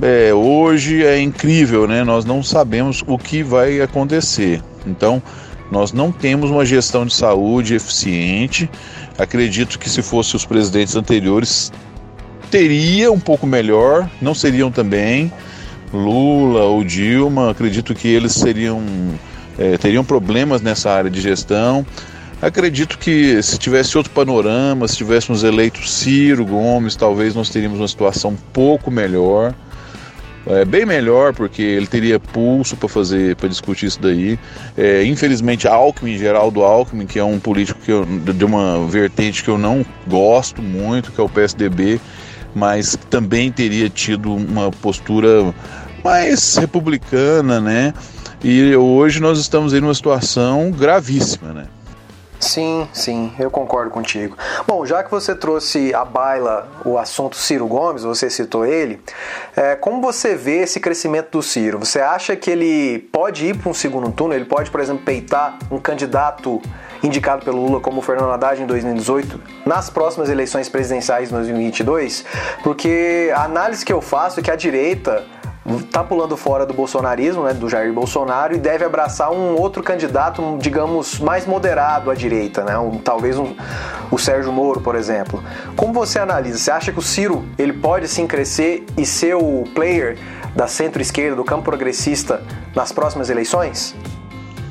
é, 0.02 0.34
hoje 0.34 1.04
é 1.04 1.20
incrível, 1.20 1.88
né? 1.88 2.04
Nós 2.04 2.24
não 2.24 2.44
sabemos 2.44 3.04
o 3.08 3.18
que 3.18 3.44
vai 3.44 3.82
acontecer. 3.82 4.62
Então, 4.86 5.22
nós 5.72 5.92
não 5.92 6.12
temos 6.12 6.50
uma 6.50 6.66
gestão 6.66 7.06
de 7.06 7.14
saúde 7.14 7.76
eficiente. 7.76 8.70
Acredito 9.18 9.80
que 9.80 9.90
se 9.90 10.02
fossem 10.02 10.36
os 10.36 10.46
presidentes 10.46 10.96
anteriores, 10.96 11.72
teria 12.50 13.12
um 13.12 13.20
pouco 13.20 13.48
melhor, 13.48 14.10
não 14.22 14.36
seriam 14.36 14.72
também. 14.72 15.32
Lula 15.94 16.64
ou 16.64 16.84
Dilma, 16.84 17.52
acredito 17.52 17.94
que 17.94 18.08
eles 18.08 18.34
seriam 18.34 18.82
é, 19.58 19.78
teriam 19.78 20.04
problemas 20.04 20.62
nessa 20.62 20.90
área 20.90 21.10
de 21.10 21.22
gestão. 21.22 21.86
Acredito 22.42 22.98
que 22.98 23.42
se 23.44 23.58
tivesse 23.60 23.98
outro 23.98 24.12
panorama, 24.12 24.88
se 24.88 24.98
tivéssemos 24.98 25.44
eleito 25.44 25.88
Ciro 25.88 26.46
Gomes, 26.46 26.96
talvez 26.96 27.36
nós 27.36 27.50
teríamos 27.50 27.80
uma 27.80 27.88
situação 27.88 28.32
um 28.32 28.38
pouco 28.52 28.90
melhor. 28.90 29.54
É, 30.48 30.66
bem 30.66 30.86
melhor, 30.86 31.34
porque 31.34 31.62
ele 31.62 31.86
teria 31.86 32.20
pulso 32.20 32.76
para 32.76 32.90
fazer, 32.90 33.36
para 33.36 33.48
discutir 33.48 33.86
isso 33.86 34.02
daí. 34.02 34.40
É, 34.76 35.04
infelizmente, 35.06 35.68
Alckmin, 35.68 36.18
Geraldo 36.18 36.64
Alckmin, 36.64 37.06
que 37.06 37.20
é 37.20 37.24
um 37.24 37.40
político 37.40 37.80
que 37.80 37.92
eu, 37.92 38.06
de 38.06 38.44
uma 38.44 38.86
vertente 38.88 39.44
que 39.44 39.50
eu 39.50 39.58
não 39.58 39.86
gosto 40.08 40.62
muito, 40.62 41.12
que 41.12 41.22
é 41.22 41.24
o 41.24 41.30
PSDB, 41.30 42.02
mas 42.56 42.98
também 43.10 43.52
teria 43.52 43.88
tido 43.90 44.34
uma 44.34 44.72
postura 44.72 45.54
mais 46.04 46.58
republicana, 46.58 47.62
né? 47.62 47.94
E 48.44 48.76
hoje 48.76 49.20
nós 49.20 49.38
estamos 49.40 49.74
em 49.74 49.80
uma 49.80 49.94
situação 49.94 50.72
gravíssima, 50.72 51.54
né? 51.54 51.66
Sim, 52.42 52.90
sim, 52.92 53.32
eu 53.38 53.52
concordo 53.52 53.92
contigo. 53.92 54.36
Bom, 54.68 54.84
já 54.84 55.04
que 55.04 55.12
você 55.12 55.36
trouxe 55.36 55.94
à 55.94 56.04
baila 56.04 56.68
o 56.84 56.98
assunto 56.98 57.36
Ciro 57.36 57.68
Gomes, 57.68 58.02
você 58.02 58.32
citou 58.32 58.66
ele, 58.66 59.00
é, 59.56 59.76
como 59.76 60.02
você 60.02 60.34
vê 60.34 60.58
esse 60.58 60.80
crescimento 60.80 61.30
do 61.30 61.44
Ciro? 61.44 61.78
Você 61.78 62.02
acha 62.02 62.36
que 62.36 62.50
ele 62.50 63.08
pode 63.12 63.46
ir 63.46 63.56
para 63.56 63.70
um 63.70 63.74
segundo 63.76 64.12
turno? 64.12 64.34
Ele 64.34 64.46
pode, 64.46 64.72
por 64.72 64.82
exemplo, 64.82 65.06
peitar 65.06 65.60
um 65.70 65.78
candidato 65.78 66.60
indicado 67.04 67.46
pelo 67.46 67.64
Lula 67.64 67.80
como 67.80 68.02
Fernando 68.02 68.32
Haddad 68.32 68.62
em 68.62 68.66
2018 68.66 69.40
nas 69.64 69.92
próximas 69.92 70.28
eleições 70.28 70.68
presidenciais 70.68 71.30
de 71.30 71.36
2022? 71.36 72.26
Porque 72.64 73.32
a 73.36 73.44
análise 73.44 73.86
que 73.86 73.94
eu 73.94 74.02
faço 74.02 74.40
é 74.40 74.44
que 74.44 74.50
a 74.50 74.56
direita 74.56 75.24
tá 75.92 76.04
pulando 76.04 76.36
fora 76.36 76.66
do 76.66 76.74
bolsonarismo, 76.74 77.44
né, 77.44 77.54
do 77.54 77.70
Jair 77.70 77.94
Bolsonaro, 77.94 78.56
e 78.56 78.58
deve 78.58 78.84
abraçar 78.84 79.32
um 79.32 79.56
outro 79.56 79.84
candidato, 79.84 80.58
digamos, 80.60 81.20
mais 81.20 81.46
moderado 81.46 82.10
à 82.10 82.16
direita, 82.16 82.64
né, 82.64 82.78
um, 82.78 82.98
talvez 82.98 83.38
um, 83.38 83.54
o 84.10 84.18
Sérgio 84.18 84.52
Moro, 84.52 84.82
por 84.82 84.96
exemplo. 84.96 85.44
Como 85.76 85.94
você 85.94 86.18
analisa? 86.18 86.58
Você 86.58 86.72
acha 86.72 86.92
que 86.92 86.98
o 86.98 87.02
Ciro 87.02 87.46
ele 87.60 87.74
pode 87.74 88.08
sim 88.08 88.26
crescer 88.26 88.86
e 88.98 89.06
ser 89.06 89.36
o 89.36 89.64
player 89.76 90.18
da 90.56 90.68
centro-esquerda, 90.68 91.36
do 91.36 91.44
campo 91.44 91.64
progressista 91.64 92.44
nas 92.76 92.92
próximas 92.92 93.30
eleições? 93.30 93.96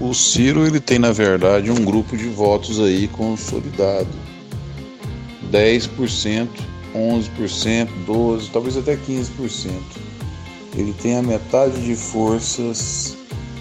O 0.01 0.13
Ciro 0.13 0.67
ele 0.67 0.81
tem 0.81 0.99
na 0.99 1.13
verdade 1.13 1.71
um 1.71 1.85
grupo 1.85 2.17
de 2.17 2.29
votos 2.29 2.81
aí 2.81 3.07
consolidado. 3.09 4.09
10%, 5.53 6.49
11%, 6.95 7.89
12%, 8.07 8.51
talvez 8.53 8.77
até 8.77 8.97
15% 8.97 10.10
ele 10.75 10.93
tem 10.93 11.17
a 11.17 11.23
metade 11.23 11.81
de 11.83 11.95
forças 11.95 13.17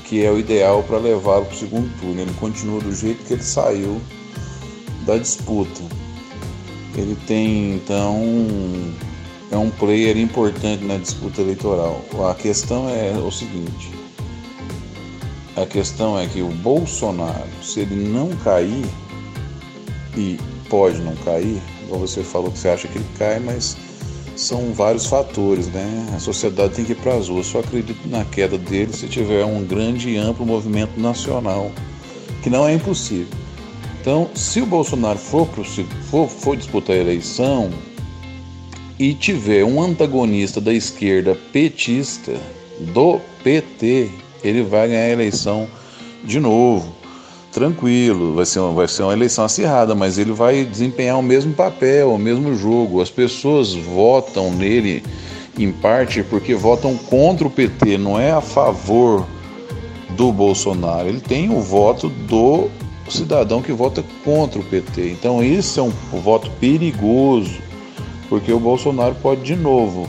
que 0.06 0.26
é 0.26 0.32
o 0.32 0.40
ideal 0.40 0.82
para 0.84 0.98
levá-lo 0.98 1.46
para 1.46 1.54
o 1.54 1.58
segundo 1.58 1.90
turno. 2.00 2.22
Ele 2.22 2.34
continua 2.40 2.82
do 2.82 2.94
jeito 2.94 3.24
que 3.26 3.34
ele 3.34 3.44
saiu 3.44 4.02
da 5.06 5.18
disputa. 5.18 5.82
Ele 6.96 7.16
tem 7.28 7.76
então 7.76 8.24
é 9.52 9.58
um 9.58 9.70
player 9.70 10.18
importante 10.18 10.84
na 10.84 10.98
disputa 10.98 11.42
eleitoral. 11.42 12.04
A 12.30 12.34
questão 12.34 12.90
é 12.90 13.12
o 13.18 13.32
seguinte: 13.32 13.92
a 15.56 15.66
questão 15.66 16.18
é 16.18 16.26
que 16.28 16.42
o 16.42 16.50
Bolsonaro, 16.50 17.48
se 17.62 17.82
ele 17.82 18.08
não 18.08 18.30
cair, 18.38 18.86
e 20.18 20.40
pode 20.70 21.00
não 21.02 21.16
cair, 21.18 21.62
igual 21.84 22.02
você 22.02 22.24
falou 22.24 22.52
que 22.52 22.58
você 22.58 22.70
acha 22.70 22.88
que 22.88 22.98
ele 22.98 23.08
cai, 23.18 23.40
mas 23.40 23.78
são 24.40 24.74
vários 24.74 25.06
fatores, 25.06 25.68
né? 25.68 26.08
A 26.16 26.20
sociedade 26.20 26.74
tem 26.74 26.86
que 26.86 26.94
ir 26.94 26.96
para 26.96 27.14
as 27.16 27.28
ruas. 27.28 27.48
Só 27.48 27.60
acredito 27.60 28.08
na 28.08 28.24
queda 28.24 28.58
dele 28.58 28.94
se 28.94 29.08
tiver 29.08 29.44
um 29.44 29.64
grande 29.66 30.10
e 30.10 30.18
amplo 30.18 30.46
movimento 30.46 30.98
nacional, 30.98 31.72
que 32.42 32.50
não 32.50 32.66
é 32.66 32.74
impossível. 32.74 33.28
Então, 34.00 34.30
se 34.34 34.62
o 34.62 34.66
Bolsonaro 34.66 35.20
for, 35.20 35.48
for, 36.10 36.30
for 36.30 36.56
disputar 36.56 36.96
a 36.96 37.00
eleição 37.00 37.70
e 38.98 39.14
tiver 39.14 39.66
um 39.66 39.82
antagonista 39.84 40.62
da 40.62 40.74
esquerda 40.74 41.38
petista, 41.52 42.40
do 42.94 43.20
PT, 43.44 44.10
ele 44.42 44.64
vai 44.64 44.88
ganhar 44.88 45.04
a 45.04 45.10
eleição 45.10 45.68
de 46.24 46.40
novo 46.40 46.99
tranquilo, 47.52 48.36
vai 48.36 48.46
ser, 48.46 48.60
uma, 48.60 48.74
vai 48.74 48.88
ser 48.88 49.04
uma 49.04 49.14
eleição 49.14 49.46
acirrada, 49.46 49.96
mas 49.96 50.18
ele 50.18 50.32
vai 50.32 50.64
desempenhar 50.64 51.18
o 51.18 51.24
mesmo 51.24 51.54
papel, 51.54 52.14
o 52.14 52.18
mesmo 52.18 52.56
jogo. 52.56 53.02
As 53.02 53.10
pessoas 53.10 53.74
votam 53.74 54.52
nele 54.52 55.04
em 55.58 55.72
parte 55.72 56.24
porque 56.24 56.56
votam 56.56 56.96
contra 56.96 57.48
o 57.48 57.50
PT, 57.50 57.98
não 57.98 58.20
é 58.20 58.32
a 58.32 58.42
favor 58.42 59.26
do 60.12 60.32
Bolsonaro. 60.32 61.08
Ele 61.08 61.20
tem 61.20 61.50
o 61.50 61.62
voto 61.62 62.10
do 62.10 62.70
cidadão 63.10 63.62
que 63.62 63.72
vota 63.72 64.04
contra 64.24 64.60
o 64.60 64.64
PT. 64.64 65.12
Então, 65.12 65.44
isso 65.44 65.80
é 65.80 65.84
um 65.84 65.92
voto 66.22 66.50
perigoso, 66.60 67.60
porque 68.30 68.52
o 68.54 68.60
Bolsonaro 68.60 69.16
pode 69.16 69.42
de 69.42 69.56
novo 69.56 70.08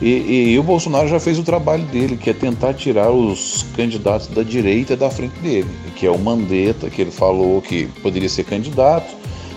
e, 0.00 0.08
e, 0.08 0.52
e, 0.52 0.58
o 0.58 0.62
Bolsonaro 0.62 1.08
já 1.08 1.18
fez 1.18 1.38
o 1.38 1.42
trabalho 1.42 1.84
dele, 1.84 2.16
que 2.16 2.28
é 2.28 2.32
tentar 2.34 2.74
tirar 2.74 3.10
os 3.10 3.64
candidatos 3.74 4.26
da 4.28 4.42
direita 4.42 4.94
da 4.96 5.10
frente 5.10 5.38
dele, 5.40 5.68
que 5.94 6.06
é 6.06 6.10
o 6.10 6.18
Mandetta, 6.18 6.90
que 6.90 7.00
ele 7.00 7.10
falou 7.10 7.62
que 7.62 7.86
poderia 8.02 8.28
ser 8.28 8.44
candidato, 8.44 9.14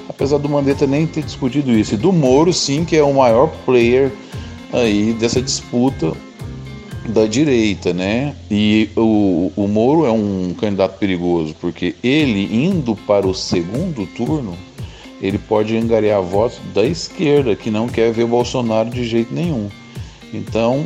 apesar 0.08 0.38
do 0.38 0.48
Mandetta 0.48 0.88
nem 0.88 1.06
ter 1.06 1.24
discutido 1.24 1.72
isso. 1.72 1.96
E 1.96 1.98
do 1.98 2.14
Moro, 2.14 2.54
sim, 2.54 2.86
que 2.86 2.96
é 2.96 3.04
o 3.04 3.14
maior 3.14 3.52
player 3.66 4.12
aí 4.72 5.14
dessa 5.14 5.42
disputa 5.42 6.14
da 7.10 7.26
direita, 7.26 7.94
né? 7.94 8.36
E 8.50 8.90
o, 8.96 9.52
o 9.56 9.68
Moro 9.68 10.06
é 10.06 10.12
um 10.12 10.54
candidato 10.58 10.98
perigoso, 11.00 11.54
porque 11.60 11.96
ele 12.02 12.66
indo 12.66 12.96
para 12.96 13.28
o 13.28 13.34
segundo 13.34 14.06
turno, 14.06 14.56
ele 15.22 15.38
pode 15.38 15.76
angariar 15.76 16.22
votos 16.22 16.60
da 16.74 16.86
esquerda, 16.86 17.56
que 17.56 17.70
não 17.70 17.90
quer 17.90 18.14
ver 18.14 18.26
Bolsonaro 18.26 18.90
de 18.90 19.04
jeito 19.04 19.34
nenhum. 19.34 19.70
Então, 20.34 20.86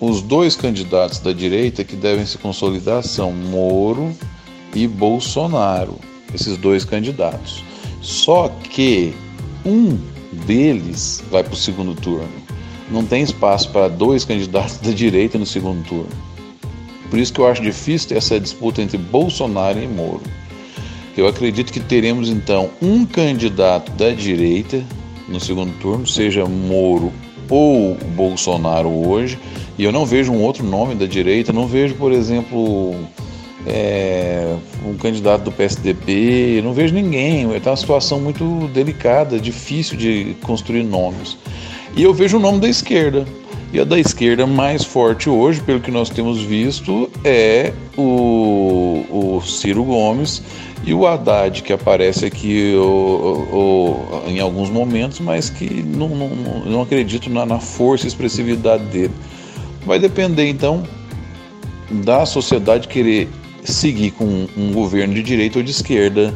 os 0.00 0.22
dois 0.22 0.56
candidatos 0.56 1.18
da 1.18 1.32
direita 1.32 1.82
que 1.82 1.96
devem 1.96 2.26
se 2.26 2.38
consolidar 2.38 3.02
são 3.02 3.32
Moro 3.32 4.12
e 4.74 4.86
Bolsonaro, 4.86 5.98
esses 6.34 6.56
dois 6.58 6.84
candidatos. 6.84 7.64
Só 8.02 8.48
que 8.48 9.14
um 9.64 9.98
deles 10.46 11.24
vai 11.30 11.42
para 11.42 11.54
o 11.54 11.56
segundo 11.56 11.94
turno. 11.94 12.28
Não 12.90 13.04
tem 13.04 13.22
espaço 13.22 13.70
para 13.70 13.88
dois 13.88 14.24
candidatos 14.24 14.78
da 14.78 14.92
direita 14.92 15.38
no 15.38 15.46
segundo 15.46 15.84
turno. 15.86 16.26
Por 17.10 17.18
isso 17.18 17.32
que 17.32 17.40
eu 17.40 17.46
acho 17.46 17.62
difícil 17.62 18.16
essa 18.16 18.38
disputa 18.38 18.82
entre 18.82 18.98
Bolsonaro 18.98 19.82
e 19.82 19.88
Moro. 19.88 20.22
Eu 21.16 21.26
acredito 21.26 21.72
que 21.72 21.80
teremos 21.80 22.28
então 22.28 22.70
um 22.82 23.06
candidato 23.06 23.90
da 23.92 24.10
direita 24.10 24.84
no 25.26 25.40
segundo 25.40 25.72
turno, 25.80 26.06
seja 26.06 26.44
Moro 26.44 27.12
ou 27.48 27.96
Bolsonaro 28.14 28.88
hoje, 28.88 29.38
e 29.78 29.84
eu 29.84 29.92
não 29.92 30.06
vejo 30.06 30.32
um 30.32 30.42
outro 30.42 30.64
nome 30.64 30.94
da 30.94 31.06
direita, 31.06 31.52
não 31.52 31.66
vejo, 31.66 31.94
por 31.94 32.12
exemplo, 32.12 32.94
é, 33.66 34.56
um 34.86 34.96
candidato 34.96 35.42
do 35.42 35.52
PSDB, 35.52 36.62
não 36.62 36.72
vejo 36.72 36.94
ninguém. 36.94 37.52
Está 37.54 37.70
uma 37.70 37.76
situação 37.76 38.20
muito 38.20 38.68
delicada, 38.72 39.38
difícil 39.38 39.96
de 39.96 40.36
construir 40.42 40.84
nomes. 40.84 41.36
E 41.96 42.02
eu 42.02 42.14
vejo 42.14 42.36
o 42.36 42.40
nome 42.40 42.60
da 42.60 42.68
esquerda. 42.68 43.26
E 43.72 43.80
a 43.80 43.84
da 43.84 43.98
esquerda 43.98 44.46
mais 44.46 44.84
forte 44.84 45.28
hoje, 45.28 45.60
pelo 45.60 45.80
que 45.80 45.90
nós 45.90 46.08
temos 46.08 46.40
visto, 46.40 47.10
é 47.24 47.72
o, 47.96 49.04
o 49.10 49.42
Ciro 49.42 49.82
Gomes 49.84 50.42
e 50.84 50.94
o 50.94 51.06
Haddad, 51.06 51.62
que 51.62 51.72
aparece 51.72 52.24
aqui 52.24 52.74
o, 52.76 52.80
o, 53.52 54.28
em 54.28 54.38
alguns 54.38 54.70
momentos, 54.70 55.18
mas 55.18 55.50
que 55.50 55.82
não, 55.82 56.08
não, 56.08 56.28
não 56.64 56.82
acredito 56.82 57.28
na, 57.28 57.44
na, 57.44 57.58
força 57.58 58.04
e 58.04 58.08
expressividade 58.08 58.84
dele. 58.84 59.12
Vai 59.84 59.98
depender 59.98 60.48
então 60.48 60.84
da 61.90 62.24
sociedade 62.24 62.86
querer 62.86 63.28
seguir 63.64 64.12
com 64.12 64.46
um 64.56 64.72
governo 64.72 65.12
de 65.12 65.22
direita 65.22 65.58
ou 65.58 65.64
de 65.64 65.72
esquerda 65.72 66.32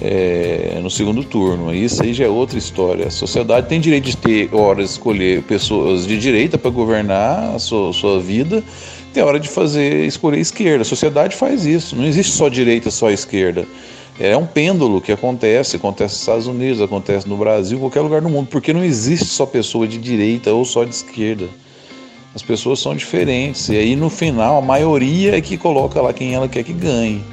é, 0.00 0.78
no 0.82 0.90
segundo 0.90 1.24
turno. 1.24 1.74
Isso 1.74 2.02
aí 2.02 2.12
já 2.12 2.24
é 2.24 2.28
outra 2.28 2.58
história. 2.58 3.06
A 3.06 3.10
sociedade 3.10 3.68
tem 3.68 3.80
direito 3.80 4.04
de 4.04 4.16
ter 4.16 4.54
horas 4.54 4.86
de 4.86 4.90
escolher 4.92 5.42
pessoas 5.42 6.06
de 6.06 6.18
direita 6.18 6.56
para 6.56 6.70
governar 6.70 7.54
a 7.54 7.58
sua, 7.58 7.92
sua 7.92 8.20
vida, 8.20 8.62
tem 9.12 9.22
hora 9.22 9.40
de 9.40 9.48
fazer 9.48 10.04
escolher 10.06 10.38
esquerda. 10.38 10.82
A 10.82 10.84
sociedade 10.84 11.34
faz 11.34 11.66
isso. 11.66 11.96
Não 11.96 12.04
existe 12.04 12.32
só 12.32 12.48
direita, 12.48 12.90
só 12.90 13.10
esquerda. 13.10 13.66
É 14.20 14.36
um 14.36 14.46
pêndulo 14.46 15.00
que 15.00 15.12
acontece, 15.12 15.76
acontece 15.76 16.14
nos 16.14 16.20
Estados 16.20 16.46
Unidos, 16.48 16.82
acontece 16.82 17.28
no 17.28 17.36
Brasil, 17.36 17.78
em 17.78 17.80
qualquer 17.80 18.00
lugar 18.00 18.20
do 18.20 18.28
mundo, 18.28 18.48
porque 18.50 18.72
não 18.72 18.84
existe 18.84 19.26
só 19.26 19.46
pessoa 19.46 19.86
de 19.86 19.96
direita 19.96 20.52
ou 20.52 20.64
só 20.64 20.82
de 20.82 20.90
esquerda. 20.90 21.48
As 22.34 22.42
pessoas 22.42 22.80
são 22.80 22.94
diferentes. 22.96 23.68
E 23.68 23.76
aí 23.76 23.96
no 23.96 24.10
final 24.10 24.58
a 24.58 24.60
maioria 24.60 25.36
é 25.36 25.40
que 25.40 25.56
coloca 25.56 26.02
lá 26.02 26.12
quem 26.12 26.34
ela 26.34 26.48
quer 26.48 26.64
que 26.64 26.72
ganhe. 26.72 27.24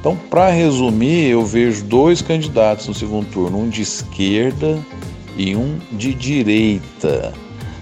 Então, 0.00 0.16
para 0.16 0.50
resumir, 0.50 1.30
eu 1.30 1.44
vejo 1.44 1.84
dois 1.84 2.22
candidatos 2.22 2.86
no 2.86 2.94
segundo 2.94 3.26
turno, 3.30 3.58
um 3.58 3.68
de 3.68 3.82
esquerda 3.82 4.78
e 5.36 5.56
um 5.56 5.78
de 5.92 6.14
direita. 6.14 7.32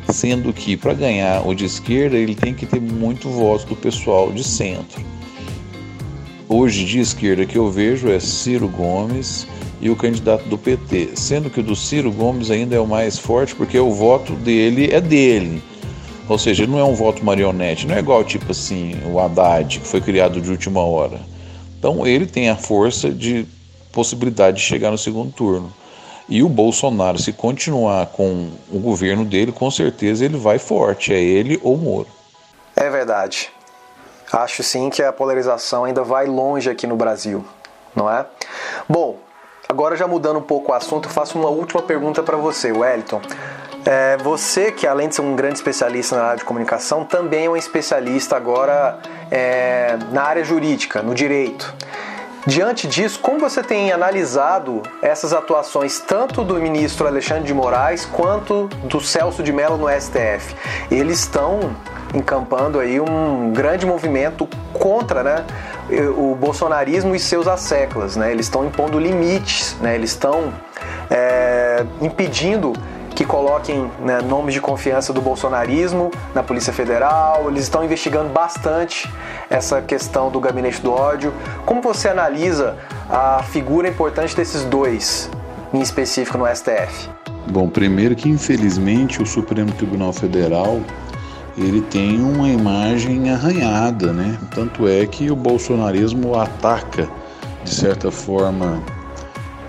Sendo 0.09 0.53
que 0.53 0.77
para 0.77 0.95
ganhar 0.95 1.47
o 1.47 1.55
de 1.55 1.65
esquerda 1.65 2.17
ele 2.17 2.35
tem 2.35 2.55
que 2.55 2.65
ter 2.65 2.81
muito 2.81 3.29
voto 3.29 3.67
do 3.67 3.77
pessoal 3.77 4.33
de 4.33 4.43
centro. 4.43 5.05
Hoje 6.49 6.85
de 6.85 7.01
esquerda 7.01 7.45
que 7.45 7.59
eu 7.59 7.71
vejo 7.71 8.09
é 8.09 8.21
Ciro 8.21 8.69
Gomes 8.69 9.47
e 9.81 9.91
o 9.91 9.97
candidato 9.97 10.49
do 10.49 10.57
PT, 10.57 11.11
sendo 11.17 11.51
que 11.51 11.61
o 11.61 11.63
do 11.63 11.77
Ciro 11.77 12.11
Gomes 12.11 12.51
ainda 12.51 12.77
é 12.77 12.81
o 12.81 12.87
mais 12.87 13.19
forte 13.19 13.55
porque 13.55 13.79
o 13.79 13.91
voto 13.91 14.33
dele 14.33 14.89
é 14.91 15.01
dele. 15.01 15.63
Ou 16.29 16.39
seja, 16.39 16.67
não 16.67 16.79
é 16.79 16.85
um 16.85 16.95
voto 16.95 17.25
marionete, 17.25 17.87
não 17.87 17.95
é 17.95 17.99
igual 17.99 18.25
tipo 18.25 18.53
assim 18.53 18.95
o 19.13 19.19
Haddad, 19.19 19.81
que 19.81 19.87
foi 19.87 20.01
criado 20.01 20.41
de 20.41 20.51
última 20.51 20.81
hora. 20.81 21.21
Então 21.79 22.07
ele 22.07 22.27
tem 22.27 22.51
a 22.51 22.57
força 22.57 23.11
de 23.11 23.47
possibilidade 23.93 24.59
de 24.59 24.63
chegar 24.63 24.91
no 24.91 24.99
segundo 24.99 25.33
turno. 25.33 25.73
E 26.29 26.43
o 26.43 26.49
Bolsonaro, 26.49 27.19
se 27.21 27.33
continuar 27.33 28.07
com 28.07 28.51
o 28.71 28.81
governo 28.81 29.25
dele, 29.25 29.53
com 29.53 29.71
certeza 29.71 30.25
ele 30.25 30.37
vai 30.37 30.59
forte, 30.59 31.13
é 31.13 31.21
ele 31.21 31.61
ou 31.63 31.77
Moro. 31.77 32.09
É 32.75 32.91
verdade. 32.91 33.49
Acho 34.33 34.63
sim 34.63 34.91
que 34.91 35.03
a 35.03 35.13
polarização 35.13 35.85
ainda 35.85 36.03
vai 36.03 36.27
longe 36.27 36.69
aqui 36.69 36.87
no 36.87 36.97
Brasil, 36.97 37.45
não 37.95 38.11
é? 38.11 38.27
Bom, 38.89 39.19
agora 39.69 39.95
já 39.95 40.09
mudando 40.09 40.41
um 40.41 40.43
pouco 40.43 40.73
o 40.73 40.75
assunto, 40.75 41.09
faço 41.09 41.39
uma 41.39 41.49
última 41.49 41.81
pergunta 41.81 42.25
para 42.25 42.37
você, 42.37 42.73
Wellington. 42.73 43.23
É, 43.87 44.17
você, 44.17 44.73
que 44.73 44.85
além 44.85 45.09
de 45.09 45.15
ser 45.15 45.23
um 45.23 45.37
grande 45.37 45.55
especialista 45.55 46.17
na 46.17 46.25
área 46.25 46.39
de 46.39 46.45
comunicação, 46.45 47.05
também 47.05 47.47
é 47.47 47.51
um 47.51 47.57
especialista 47.57 48.37
agora 48.37 48.99
é, 49.31 49.97
na 50.11 50.23
área 50.23 50.45
jurídica, 50.45 51.03
no 51.03 51.15
direito. 51.15 51.73
Diante 52.45 52.87
disso, 52.87 53.19
como 53.21 53.41
você 53.41 53.61
tem 53.61 53.91
analisado 53.93 54.81
essas 55.03 55.33
atuações 55.33 55.99
tanto 55.99 56.45
do 56.45 56.55
ministro 56.55 57.07
Alexandre 57.07 57.43
de 57.43 57.53
Moraes 57.53 58.05
quanto 58.05 58.69
do 58.85 59.01
Celso 59.01 59.43
de 59.43 59.53
Mello 59.53 59.77
no 59.77 59.89
STF? 59.89 60.55
Eles 60.89 61.21
estão 61.21 61.75
encampando 62.15 62.79
aí 62.79 63.01
um 63.01 63.53
grande 63.53 63.85
movimento 63.85 64.49
contra 64.73 65.25
né, 65.25 65.45
o 66.17 66.37
bolsonarismo 66.37 67.17
e 67.17 67.19
seus 67.19 67.49
asseclas. 67.49 68.15
Né? 68.15 68.31
Eles 68.31 68.47
estão 68.47 68.65
impondo 68.65 68.97
limites, 68.97 69.77
né? 69.81 69.97
eles 69.97 70.11
estão 70.11 70.55
é, 71.11 71.85
impedindo 72.01 72.75
que 73.17 73.25
coloquem 73.25 73.91
né, 73.99 74.21
nomes 74.21 74.53
de 74.53 74.61
confiança 74.61 75.11
do 75.11 75.23
bolsonarismo 75.23 76.11
na 76.35 76.43
Polícia 76.43 76.71
Federal. 76.71 77.47
Eles 77.49 77.63
estão 77.63 77.83
investigando 77.83 78.29
bastante 78.29 79.11
essa 79.49 79.81
questão 79.81 80.31
do 80.31 80.39
gabinete 80.39 80.83
do 80.83 80.93
ódio. 80.93 81.33
Como 81.65 81.81
você 81.81 82.09
analisa 82.09 82.77
a 83.09 83.43
figura 83.43 83.89
importante 83.89 84.37
desses 84.37 84.65
dois, 84.65 85.31
em 85.73 85.81
específico 85.81 86.37
no 86.37 86.47
STF? 86.47 87.09
Bom, 87.51 87.71
primeiro 87.71 88.15
que 88.15 88.29
infelizmente 88.29 89.23
o 89.23 89.27
Supremo 89.27 89.73
Tribunal 89.73 90.13
Federal 90.13 90.79
ele 91.57 91.81
tem 91.81 92.21
uma 92.21 92.51
imagem 92.51 93.31
arranhada, 93.31 94.13
né? 94.13 94.37
Tanto 94.55 94.87
é 94.87 95.07
que 95.07 95.31
o 95.31 95.37
bolsonarismo 95.37 96.39
ataca 96.39 97.09
de 97.65 97.75
certa 97.75 98.11
forma 98.11 98.83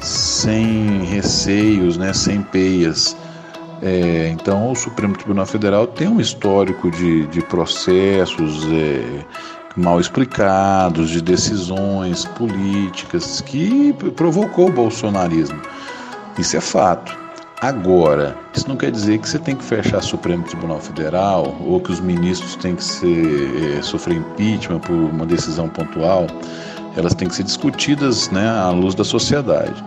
sem 0.02 1.06
receios, 1.06 1.96
né? 1.96 2.12
Sem 2.12 2.42
peias 2.42 3.16
é, 3.82 4.30
então, 4.30 4.72
o 4.72 4.76
Supremo 4.76 5.16
Tribunal 5.16 5.46
Federal 5.46 5.86
tem 5.88 6.08
um 6.08 6.20
histórico 6.20 6.90
de, 6.90 7.28
de 7.28 7.42
processos 7.42 8.66
é, 8.72 9.26
mal 9.76 10.00
explicados, 10.00 11.10
de 11.10 11.22
decisões 11.22 12.26
políticas 12.26 13.42
que 13.42 13.94
provocou 14.16 14.70
o 14.70 14.72
bolsonarismo. 14.72 15.62
Isso 16.38 16.58
é 16.58 16.62
fato. 16.62 17.16
Agora, 17.62 18.38
isso 18.54 18.68
não 18.68 18.76
quer 18.76 18.92
dizer 18.92 19.18
que 19.18 19.28
você 19.28 19.40
tem 19.40 19.56
que 19.56 19.64
fechar 19.64 19.98
o 19.98 20.04
Supremo 20.04 20.44
Tribunal 20.44 20.80
Federal 20.80 21.56
ou 21.60 21.80
que 21.80 21.92
os 21.92 22.00
ministros 22.00 22.56
têm 22.56 22.76
que 22.76 22.84
ser, 22.84 23.78
é, 23.78 23.82
sofrer 23.82 24.18
impeachment 24.18 24.80
por 24.80 24.94
uma 24.94 25.26
decisão 25.26 25.68
pontual. 25.68 26.28
Elas 26.96 27.16
têm 27.16 27.28
que 27.28 27.36
ser 27.36 27.44
discutidas 27.44 28.30
né, 28.30 28.48
à 28.48 28.70
luz 28.70 28.94
da 28.94 29.04
sociedade. 29.04 29.84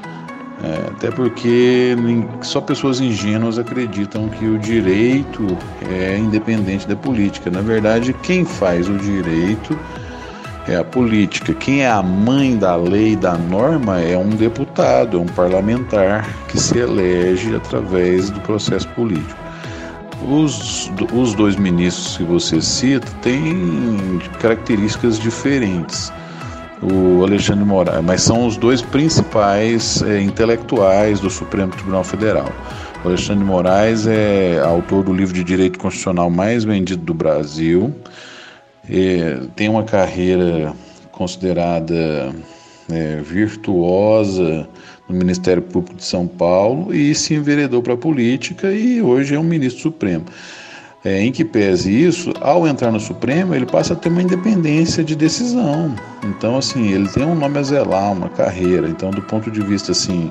É, 0.62 0.90
até 0.90 1.10
porque 1.10 1.96
só 2.42 2.60
pessoas 2.60 3.00
ingênuas 3.00 3.58
acreditam 3.58 4.28
que 4.28 4.44
o 4.44 4.58
direito 4.58 5.56
é 5.90 6.18
independente 6.18 6.86
da 6.86 6.94
política. 6.94 7.50
Na 7.50 7.62
verdade, 7.62 8.12
quem 8.22 8.44
faz 8.44 8.86
o 8.86 8.98
direito 8.98 9.78
é 10.68 10.76
a 10.76 10.84
política. 10.84 11.54
Quem 11.54 11.82
é 11.82 11.90
a 11.90 12.02
mãe 12.02 12.58
da 12.58 12.76
lei, 12.76 13.16
da 13.16 13.38
norma, 13.38 14.00
é 14.00 14.18
um 14.18 14.28
deputado, 14.28 15.16
é 15.16 15.20
um 15.20 15.26
parlamentar 15.26 16.28
que 16.48 16.60
se 16.60 16.78
elege 16.78 17.56
através 17.56 18.28
do 18.28 18.40
processo 18.40 18.88
político. 18.90 19.40
Os, 20.28 20.92
os 21.14 21.34
dois 21.34 21.56
ministros 21.56 22.18
que 22.18 22.24
você 22.24 22.60
cita 22.60 23.08
têm 23.22 24.20
características 24.38 25.18
diferentes 25.18 26.12
o 26.82 27.22
Alexandre 27.22 27.64
Moraes, 27.64 28.04
mas 28.04 28.22
são 28.22 28.46
os 28.46 28.56
dois 28.56 28.80
principais 28.80 30.02
é, 30.02 30.20
intelectuais 30.20 31.20
do 31.20 31.28
Supremo 31.28 31.72
Tribunal 31.72 32.04
Federal. 32.04 32.50
O 33.04 33.08
Alexandre 33.08 33.44
Moraes 33.44 34.06
é 34.06 34.60
autor 34.60 35.04
do 35.04 35.12
livro 35.12 35.34
de 35.34 35.44
direito 35.44 35.78
constitucional 35.78 36.30
mais 36.30 36.64
vendido 36.64 37.02
do 37.02 37.14
Brasil, 37.14 37.94
tem 39.54 39.68
uma 39.68 39.84
carreira 39.84 40.74
considerada 41.12 42.34
é, 42.90 43.20
virtuosa 43.22 44.68
no 45.08 45.14
Ministério 45.16 45.62
Público 45.62 45.96
de 45.96 46.04
São 46.04 46.26
Paulo 46.26 46.92
e 46.94 47.14
se 47.14 47.34
enveredou 47.34 47.82
para 47.82 47.94
a 47.94 47.96
política 47.96 48.72
e 48.72 49.00
hoje 49.00 49.34
é 49.34 49.38
um 49.38 49.44
ministro 49.44 49.82
supremo 49.82 50.24
é, 51.04 51.22
em 51.22 51.32
que 51.32 51.44
pese 51.44 51.90
isso, 51.90 52.32
ao 52.40 52.66
entrar 52.66 52.92
no 52.92 53.00
Supremo, 53.00 53.54
ele 53.54 53.64
passa 53.64 53.94
a 53.94 53.96
ter 53.96 54.10
uma 54.10 54.22
independência 54.22 55.02
de 55.02 55.16
decisão. 55.16 55.94
Então, 56.22 56.58
assim, 56.58 56.92
ele 56.92 57.08
tem 57.08 57.24
um 57.24 57.34
nome 57.34 57.58
a 57.58 57.62
zelar, 57.62 58.12
uma 58.12 58.28
carreira. 58.28 58.88
Então, 58.88 59.10
do 59.10 59.22
ponto 59.22 59.50
de 59.50 59.62
vista, 59.62 59.92
assim, 59.92 60.30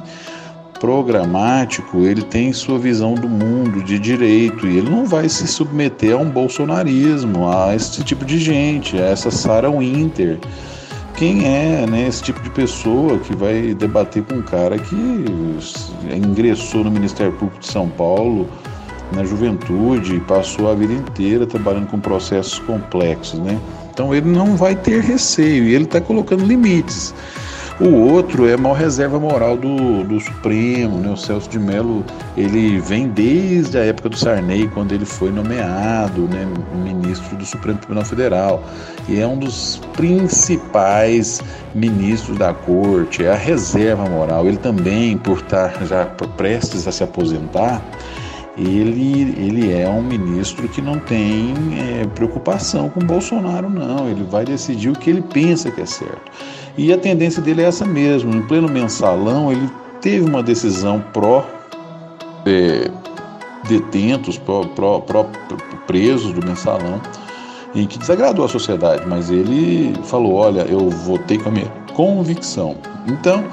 programático, 0.79 2.05
ele 2.05 2.21
tem 2.21 2.53
sua 2.53 2.77
visão 2.77 3.15
do 3.15 3.27
mundo, 3.27 3.83
de 3.83 3.97
direito, 3.97 4.67
e 4.67 4.77
ele 4.77 4.89
não 4.89 5.05
vai 5.05 5.27
se 5.27 5.47
submeter 5.47 6.13
a 6.13 6.17
um 6.17 6.29
bolsonarismo, 6.29 7.49
a 7.49 7.75
esse 7.75 8.03
tipo 8.03 8.23
de 8.23 8.37
gente, 8.37 8.95
a 8.97 9.05
essa 9.05 9.31
Sarah 9.31 9.71
Winter. 9.71 10.37
Quem 11.15 11.45
é 11.45 11.85
né, 11.85 12.07
esse 12.07 12.23
tipo 12.23 12.39
de 12.41 12.49
pessoa 12.51 13.17
que 13.17 13.35
vai 13.35 13.73
debater 13.73 14.23
com 14.23 14.35
um 14.35 14.41
cara 14.41 14.77
que 14.77 14.95
ingressou 16.15 16.83
no 16.83 16.91
Ministério 16.91 17.33
Público 17.33 17.59
de 17.59 17.67
São 17.67 17.89
Paulo 17.89 18.47
na 19.11 19.23
juventude 19.23 20.19
passou 20.21 20.69
a 20.69 20.75
vida 20.75 20.93
inteira 20.93 21.45
trabalhando 21.45 21.87
com 21.87 21.99
processos 21.99 22.59
complexos, 22.59 23.39
né? 23.39 23.59
Então 23.91 24.13
ele 24.13 24.29
não 24.29 24.55
vai 24.55 24.75
ter 24.75 25.01
receio 25.01 25.65
e 25.65 25.75
ele 25.75 25.85
está 25.85 25.99
colocando 25.99 26.45
limites. 26.45 27.13
O 27.79 27.93
outro 27.93 28.45
é 28.45 28.55
a 28.55 28.57
maior 28.57 28.75
reserva 28.75 29.17
moral 29.17 29.55
do, 29.55 30.03
do 30.03 30.19
Supremo, 30.19 30.97
né? 30.97 31.11
o 31.11 31.15
Celso 31.15 31.49
de 31.49 31.57
Mello, 31.57 32.03
ele 32.35 32.77
vem 32.77 33.07
desde 33.07 33.77
a 33.77 33.85
época 33.85 34.09
do 34.09 34.17
Sarney, 34.17 34.67
quando 34.67 34.91
ele 34.91 35.05
foi 35.05 35.31
nomeado 35.31 36.23
né, 36.27 36.45
ministro 36.75 37.37
do 37.37 37.45
Supremo 37.45 37.77
Tribunal 37.77 38.03
Federal, 38.03 38.61
e 39.07 39.21
é 39.21 39.25
um 39.25 39.37
dos 39.37 39.81
principais 39.93 41.41
ministros 41.73 42.37
da 42.37 42.53
corte, 42.53 43.23
é 43.23 43.31
a 43.31 43.35
reserva 43.35 44.03
moral. 44.09 44.45
Ele 44.45 44.57
também, 44.57 45.17
por 45.17 45.37
estar 45.37 45.85
já 45.85 46.05
prestes 46.35 46.85
a 46.85 46.91
se 46.91 47.01
aposentar, 47.01 47.81
ele, 48.59 49.33
ele 49.37 49.71
é 49.71 49.87
um 49.87 50.03
ministro 50.03 50.67
que 50.67 50.81
não 50.81 50.99
tem 50.99 51.53
é, 51.77 52.05
preocupação 52.07 52.89
com 52.89 52.99
Bolsonaro, 52.99 53.69
não. 53.69 54.09
Ele 54.09 54.23
vai 54.23 54.43
decidir 54.43 54.89
o 54.89 54.93
que 54.93 55.09
ele 55.09 55.21
pensa 55.21 55.71
que 55.71 55.81
é 55.81 55.85
certo. 55.85 56.31
E 56.77 56.91
a 56.91 56.97
tendência 56.97 57.41
dele 57.41 57.61
é 57.61 57.65
essa 57.65 57.85
mesmo. 57.85 58.35
Em 58.35 58.41
pleno 58.41 58.67
mensalão, 58.67 59.51
ele 59.51 59.69
teve 60.01 60.29
uma 60.29 60.43
decisão 60.43 61.03
pró 61.13 61.45
é, 62.45 62.91
detentos, 63.67 64.37
pró, 64.37 64.65
pró, 64.65 64.99
pró 64.99 65.25
presos 65.87 66.33
do 66.33 66.45
mensalão. 66.45 67.01
e 67.73 67.85
que 67.85 67.99
desagradou 67.99 68.45
a 68.45 68.47
sociedade, 68.49 69.07
mas 69.07 69.29
ele 69.29 69.93
falou: 70.03 70.33
olha, 70.33 70.61
eu 70.61 70.89
votei 70.89 71.37
com 71.37 71.49
a 71.49 71.51
minha 71.51 71.71
convicção. 71.93 72.75
Então, 73.07 73.43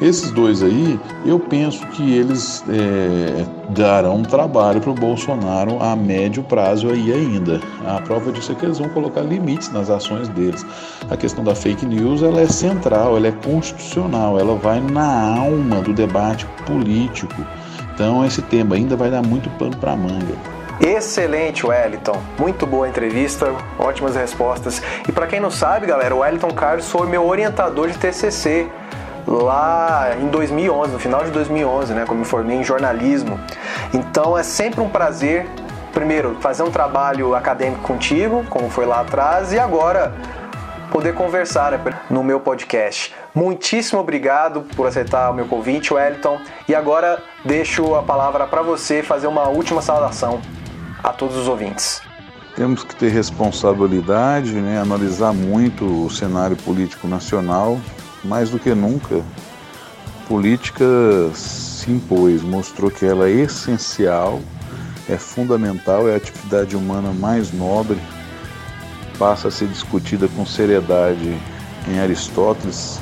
esses 0.00 0.30
dois 0.30 0.62
aí, 0.62 1.00
eu 1.24 1.38
penso 1.38 1.86
que 1.88 2.14
eles 2.14 2.62
é, 2.68 3.46
darão 3.70 4.22
trabalho 4.22 4.80
para 4.80 4.90
o 4.90 4.94
Bolsonaro 4.94 5.82
a 5.82 5.96
médio 5.96 6.42
prazo 6.42 6.90
aí 6.90 7.12
ainda. 7.12 7.60
A 7.86 8.00
prova 8.02 8.30
disso 8.30 8.52
é 8.52 8.54
que 8.54 8.66
eles 8.66 8.78
vão 8.78 8.90
colocar 8.90 9.22
limites 9.22 9.72
nas 9.72 9.88
ações 9.88 10.28
deles. 10.28 10.66
A 11.08 11.16
questão 11.16 11.42
da 11.42 11.54
fake 11.54 11.86
news 11.86 12.22
ela 12.22 12.42
é 12.42 12.46
central, 12.46 13.16
ela 13.16 13.28
é 13.28 13.32
constitucional, 13.32 14.38
ela 14.38 14.54
vai 14.54 14.80
na 14.80 15.38
alma 15.38 15.80
do 15.80 15.94
debate 15.94 16.46
político. 16.66 17.34
Então 17.94 18.22
esse 18.24 18.42
tema 18.42 18.74
ainda 18.74 18.96
vai 18.96 19.10
dar 19.10 19.22
muito 19.22 19.48
pano 19.58 19.76
para 19.78 19.96
manga. 19.96 20.34
Excelente, 20.78 21.66
Wellington. 21.66 22.20
Muito 22.38 22.66
boa 22.66 22.86
entrevista, 22.86 23.50
ótimas 23.78 24.14
respostas. 24.14 24.82
E 25.08 25.10
para 25.12 25.26
quem 25.26 25.40
não 25.40 25.50
sabe, 25.50 25.86
galera, 25.86 26.14
o 26.14 26.18
Wellington 26.18 26.50
Carlos 26.50 26.90
foi 26.90 27.08
meu 27.08 27.26
orientador 27.26 27.88
de 27.88 27.96
TCC 27.96 28.68
lá 29.26 30.14
em 30.20 30.28
2011, 30.28 30.92
no 30.92 30.98
final 30.98 31.24
de 31.24 31.30
2011, 31.30 31.92
né, 31.92 32.04
quando 32.06 32.20
me 32.20 32.24
formei 32.24 32.56
em 32.56 32.64
jornalismo. 32.64 33.38
Então 33.92 34.38
é 34.38 34.42
sempre 34.42 34.80
um 34.80 34.88
prazer, 34.88 35.46
primeiro, 35.92 36.36
fazer 36.40 36.62
um 36.62 36.70
trabalho 36.70 37.34
acadêmico 37.34 37.82
contigo, 37.82 38.44
como 38.48 38.70
foi 38.70 38.86
lá 38.86 39.00
atrás, 39.00 39.52
e 39.52 39.58
agora 39.58 40.14
poder 40.90 41.14
conversar 41.14 41.72
né, 41.72 41.80
no 42.08 42.22
meu 42.22 42.40
podcast. 42.40 43.14
Muitíssimo 43.34 44.00
obrigado 44.00 44.62
por 44.74 44.86
aceitar 44.86 45.30
o 45.30 45.34
meu 45.34 45.46
convite, 45.46 45.92
Wellington. 45.92 46.40
E 46.68 46.74
agora 46.74 47.22
deixo 47.44 47.94
a 47.94 48.02
palavra 48.02 48.46
para 48.46 48.62
você 48.62 49.02
fazer 49.02 49.26
uma 49.26 49.48
última 49.48 49.82
saudação 49.82 50.40
a 51.02 51.10
todos 51.12 51.36
os 51.36 51.48
ouvintes. 51.48 52.00
Temos 52.54 52.82
que 52.82 52.96
ter 52.96 53.10
responsabilidade, 53.10 54.52
né, 54.52 54.80
analisar 54.80 55.34
muito 55.34 56.06
o 56.06 56.10
cenário 56.10 56.56
político 56.56 57.06
nacional, 57.06 57.78
mais 58.26 58.50
do 58.50 58.58
que 58.58 58.74
nunca, 58.74 59.22
política 60.28 60.84
se 61.34 61.90
impôs, 61.90 62.42
mostrou 62.42 62.90
que 62.90 63.04
ela 63.04 63.28
é 63.28 63.32
essencial, 63.32 64.40
é 65.08 65.16
fundamental, 65.16 66.08
é 66.08 66.14
a 66.14 66.16
atividade 66.16 66.76
humana 66.76 67.12
mais 67.12 67.52
nobre, 67.52 67.98
passa 69.18 69.48
a 69.48 69.50
ser 69.50 69.68
discutida 69.68 70.28
com 70.28 70.44
seriedade 70.44 71.36
em 71.88 71.98
Aristóteles, 71.98 72.98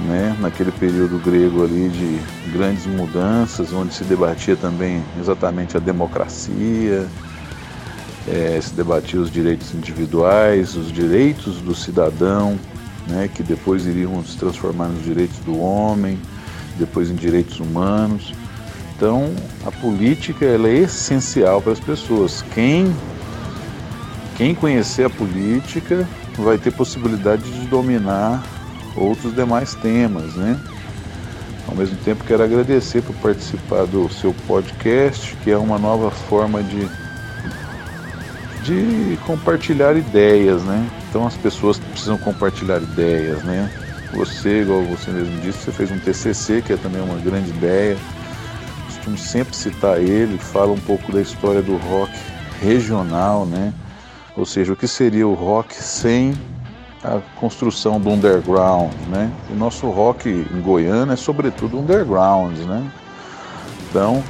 né, 0.00 0.36
naquele 0.40 0.72
período 0.72 1.18
grego 1.18 1.62
ali 1.62 1.88
de 1.88 2.50
grandes 2.50 2.86
mudanças, 2.86 3.72
onde 3.72 3.94
se 3.94 4.02
debatia 4.04 4.56
também 4.56 5.02
exatamente 5.20 5.76
a 5.76 5.80
democracia, 5.80 7.06
é, 8.26 8.60
se 8.60 8.74
debatia 8.74 9.20
os 9.20 9.30
direitos 9.30 9.72
individuais, 9.74 10.76
os 10.76 10.90
direitos 10.90 11.60
do 11.60 11.74
cidadão, 11.74 12.58
né, 13.08 13.28
que 13.32 13.42
depois 13.42 13.86
iriam 13.86 14.24
se 14.24 14.36
transformar 14.36 14.88
nos 14.88 15.04
direitos 15.04 15.38
do 15.40 15.58
homem, 15.58 16.18
depois 16.78 17.10
em 17.10 17.14
direitos 17.14 17.60
humanos. 17.60 18.34
Então, 18.96 19.34
a 19.66 19.70
política 19.70 20.44
ela 20.44 20.68
é 20.68 20.78
essencial 20.78 21.60
para 21.60 21.72
as 21.72 21.80
pessoas. 21.80 22.42
Quem 22.54 22.94
quem 24.36 24.54
conhecer 24.54 25.04
a 25.04 25.10
política 25.10 26.08
vai 26.38 26.56
ter 26.56 26.72
possibilidade 26.72 27.42
de 27.42 27.66
dominar 27.66 28.42
outros 28.96 29.34
demais 29.34 29.74
temas, 29.74 30.34
né? 30.34 30.58
Ao 31.68 31.74
mesmo 31.74 31.96
tempo, 31.98 32.24
quero 32.24 32.42
agradecer 32.42 33.02
por 33.02 33.14
participar 33.16 33.86
do 33.86 34.08
seu 34.12 34.34
podcast, 34.46 35.36
que 35.36 35.50
é 35.50 35.56
uma 35.56 35.78
nova 35.78 36.10
forma 36.10 36.62
de, 36.62 36.88
de 38.62 39.18
compartilhar 39.26 39.96
ideias, 39.96 40.62
né? 40.62 40.88
Então 41.08 41.26
as 41.26 41.36
pessoas 41.36 41.78
precisam 41.78 42.16
compartilhar 42.18 42.78
ideias, 42.78 43.42
né? 43.42 43.70
Você, 44.14 44.62
igual 44.62 44.82
você 44.82 45.10
mesmo 45.10 45.40
disse, 45.40 45.58
você 45.58 45.72
fez 45.72 45.90
um 45.90 45.98
TCC, 45.98 46.62
que 46.62 46.72
é 46.72 46.76
também 46.76 47.00
uma 47.00 47.18
grande 47.18 47.50
ideia. 47.50 47.96
Costumo 48.86 49.16
sempre 49.16 49.56
citar 49.56 49.98
ele, 49.98 50.38
fala 50.38 50.72
um 50.72 50.80
pouco 50.80 51.10
da 51.10 51.20
história 51.20 51.62
do 51.62 51.76
rock 51.76 52.12
regional, 52.60 53.46
né? 53.46 53.72
Ou 54.36 54.44
seja, 54.44 54.72
o 54.72 54.76
que 54.76 54.86
seria 54.86 55.26
o 55.26 55.34
rock 55.34 55.74
sem 55.74 56.34
a 57.02 57.20
construção 57.36 58.00
do 58.00 58.10
underground, 58.10 58.92
né? 59.08 59.30
O 59.50 59.54
nosso 59.54 59.88
rock 59.88 60.28
em 60.28 60.60
Goiânia 60.60 61.14
é 61.14 61.16
sobretudo 61.16 61.78
underground, 61.78 62.56
né? 62.58 62.90
Então, 63.88 64.22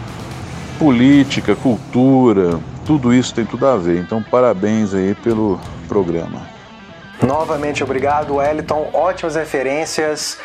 política, 0.78 1.54
cultura, 1.54 2.58
tudo 2.84 3.12
isso 3.12 3.34
tem 3.34 3.44
tudo 3.44 3.66
a 3.66 3.76
ver. 3.76 3.98
Então, 3.98 4.22
parabéns 4.22 4.94
aí 4.94 5.14
pelo 5.14 5.60
programa. 5.88 6.42
Novamente 7.22 7.84
obrigado, 7.84 8.36
Wellington. 8.36 8.90
Ótimas 8.92 9.36
referências 9.36 10.38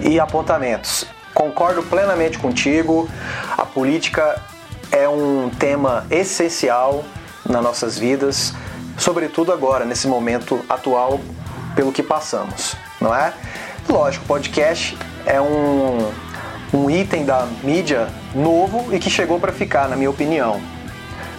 e 0.00 0.20
apontamentos. 0.20 1.06
Concordo 1.32 1.82
plenamente 1.82 2.38
contigo. 2.38 3.08
A 3.56 3.64
política 3.64 4.40
é 4.90 5.08
um 5.08 5.50
tema 5.58 6.06
essencial 6.10 7.04
nas 7.48 7.62
nossas 7.62 7.98
vidas, 7.98 8.52
sobretudo 8.96 9.52
agora, 9.52 9.84
nesse 9.84 10.06
momento 10.06 10.64
atual, 10.68 11.20
pelo 11.74 11.92
que 11.92 12.02
passamos, 12.02 12.76
não 13.00 13.14
é? 13.14 13.32
Lógico, 13.88 14.26
podcast 14.26 14.98
é 15.24 15.40
um, 15.40 16.10
um 16.74 16.90
item 16.90 17.24
da 17.24 17.46
mídia 17.62 18.08
novo 18.34 18.94
e 18.94 18.98
que 18.98 19.08
chegou 19.08 19.40
para 19.40 19.52
ficar, 19.52 19.88
na 19.88 19.96
minha 19.96 20.10
opinião. 20.10 20.60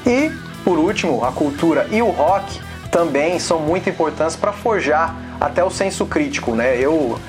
E, 0.09 0.31
por 0.63 0.79
último, 0.79 1.23
a 1.23 1.31
cultura 1.31 1.87
e 1.91 2.01
o 2.01 2.09
rock 2.09 2.59
também 2.91 3.37
são 3.37 3.59
muito 3.59 3.87
importantes 3.87 4.35
para 4.35 4.51
forjar 4.51 5.15
até 5.39 5.63
o 5.63 5.69
senso 5.69 6.07
crítico, 6.07 6.55
né? 6.55 6.75
Eu, 6.79 7.19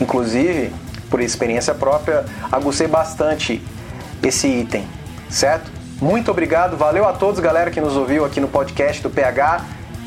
inclusive, 0.00 0.72
por 1.10 1.20
experiência 1.20 1.74
própria, 1.74 2.24
agucei 2.50 2.86
bastante 2.86 3.62
esse 4.22 4.48
item, 4.48 4.88
certo? 5.28 5.70
Muito 6.00 6.30
obrigado, 6.30 6.78
valeu 6.78 7.06
a 7.06 7.12
todos, 7.12 7.40
galera 7.40 7.70
que 7.70 7.80
nos 7.80 7.94
ouviu 7.94 8.24
aqui 8.24 8.40
no 8.40 8.48
podcast 8.48 9.02
do 9.02 9.10
PH. 9.10 9.60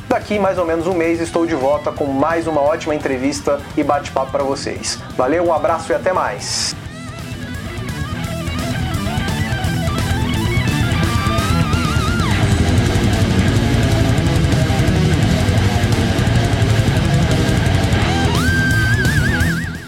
Daqui 0.10 0.40
mais 0.40 0.58
ou 0.58 0.66
menos 0.66 0.88
um 0.88 0.96
mês 0.96 1.22
estou 1.22 1.46
de 1.46 1.54
volta 1.54 1.92
com 1.92 2.06
mais 2.06 2.48
uma 2.48 2.62
ótima 2.62 2.96
entrevista 2.96 3.60
e 3.78 3.84
bate-papo 3.84 4.32
para 4.32 4.44
vocês. 4.44 4.98
Valeu, 5.16 5.46
um 5.46 5.54
abraço 5.54 5.92
e 5.92 5.96
até 5.96 6.12
mais. 6.12 6.76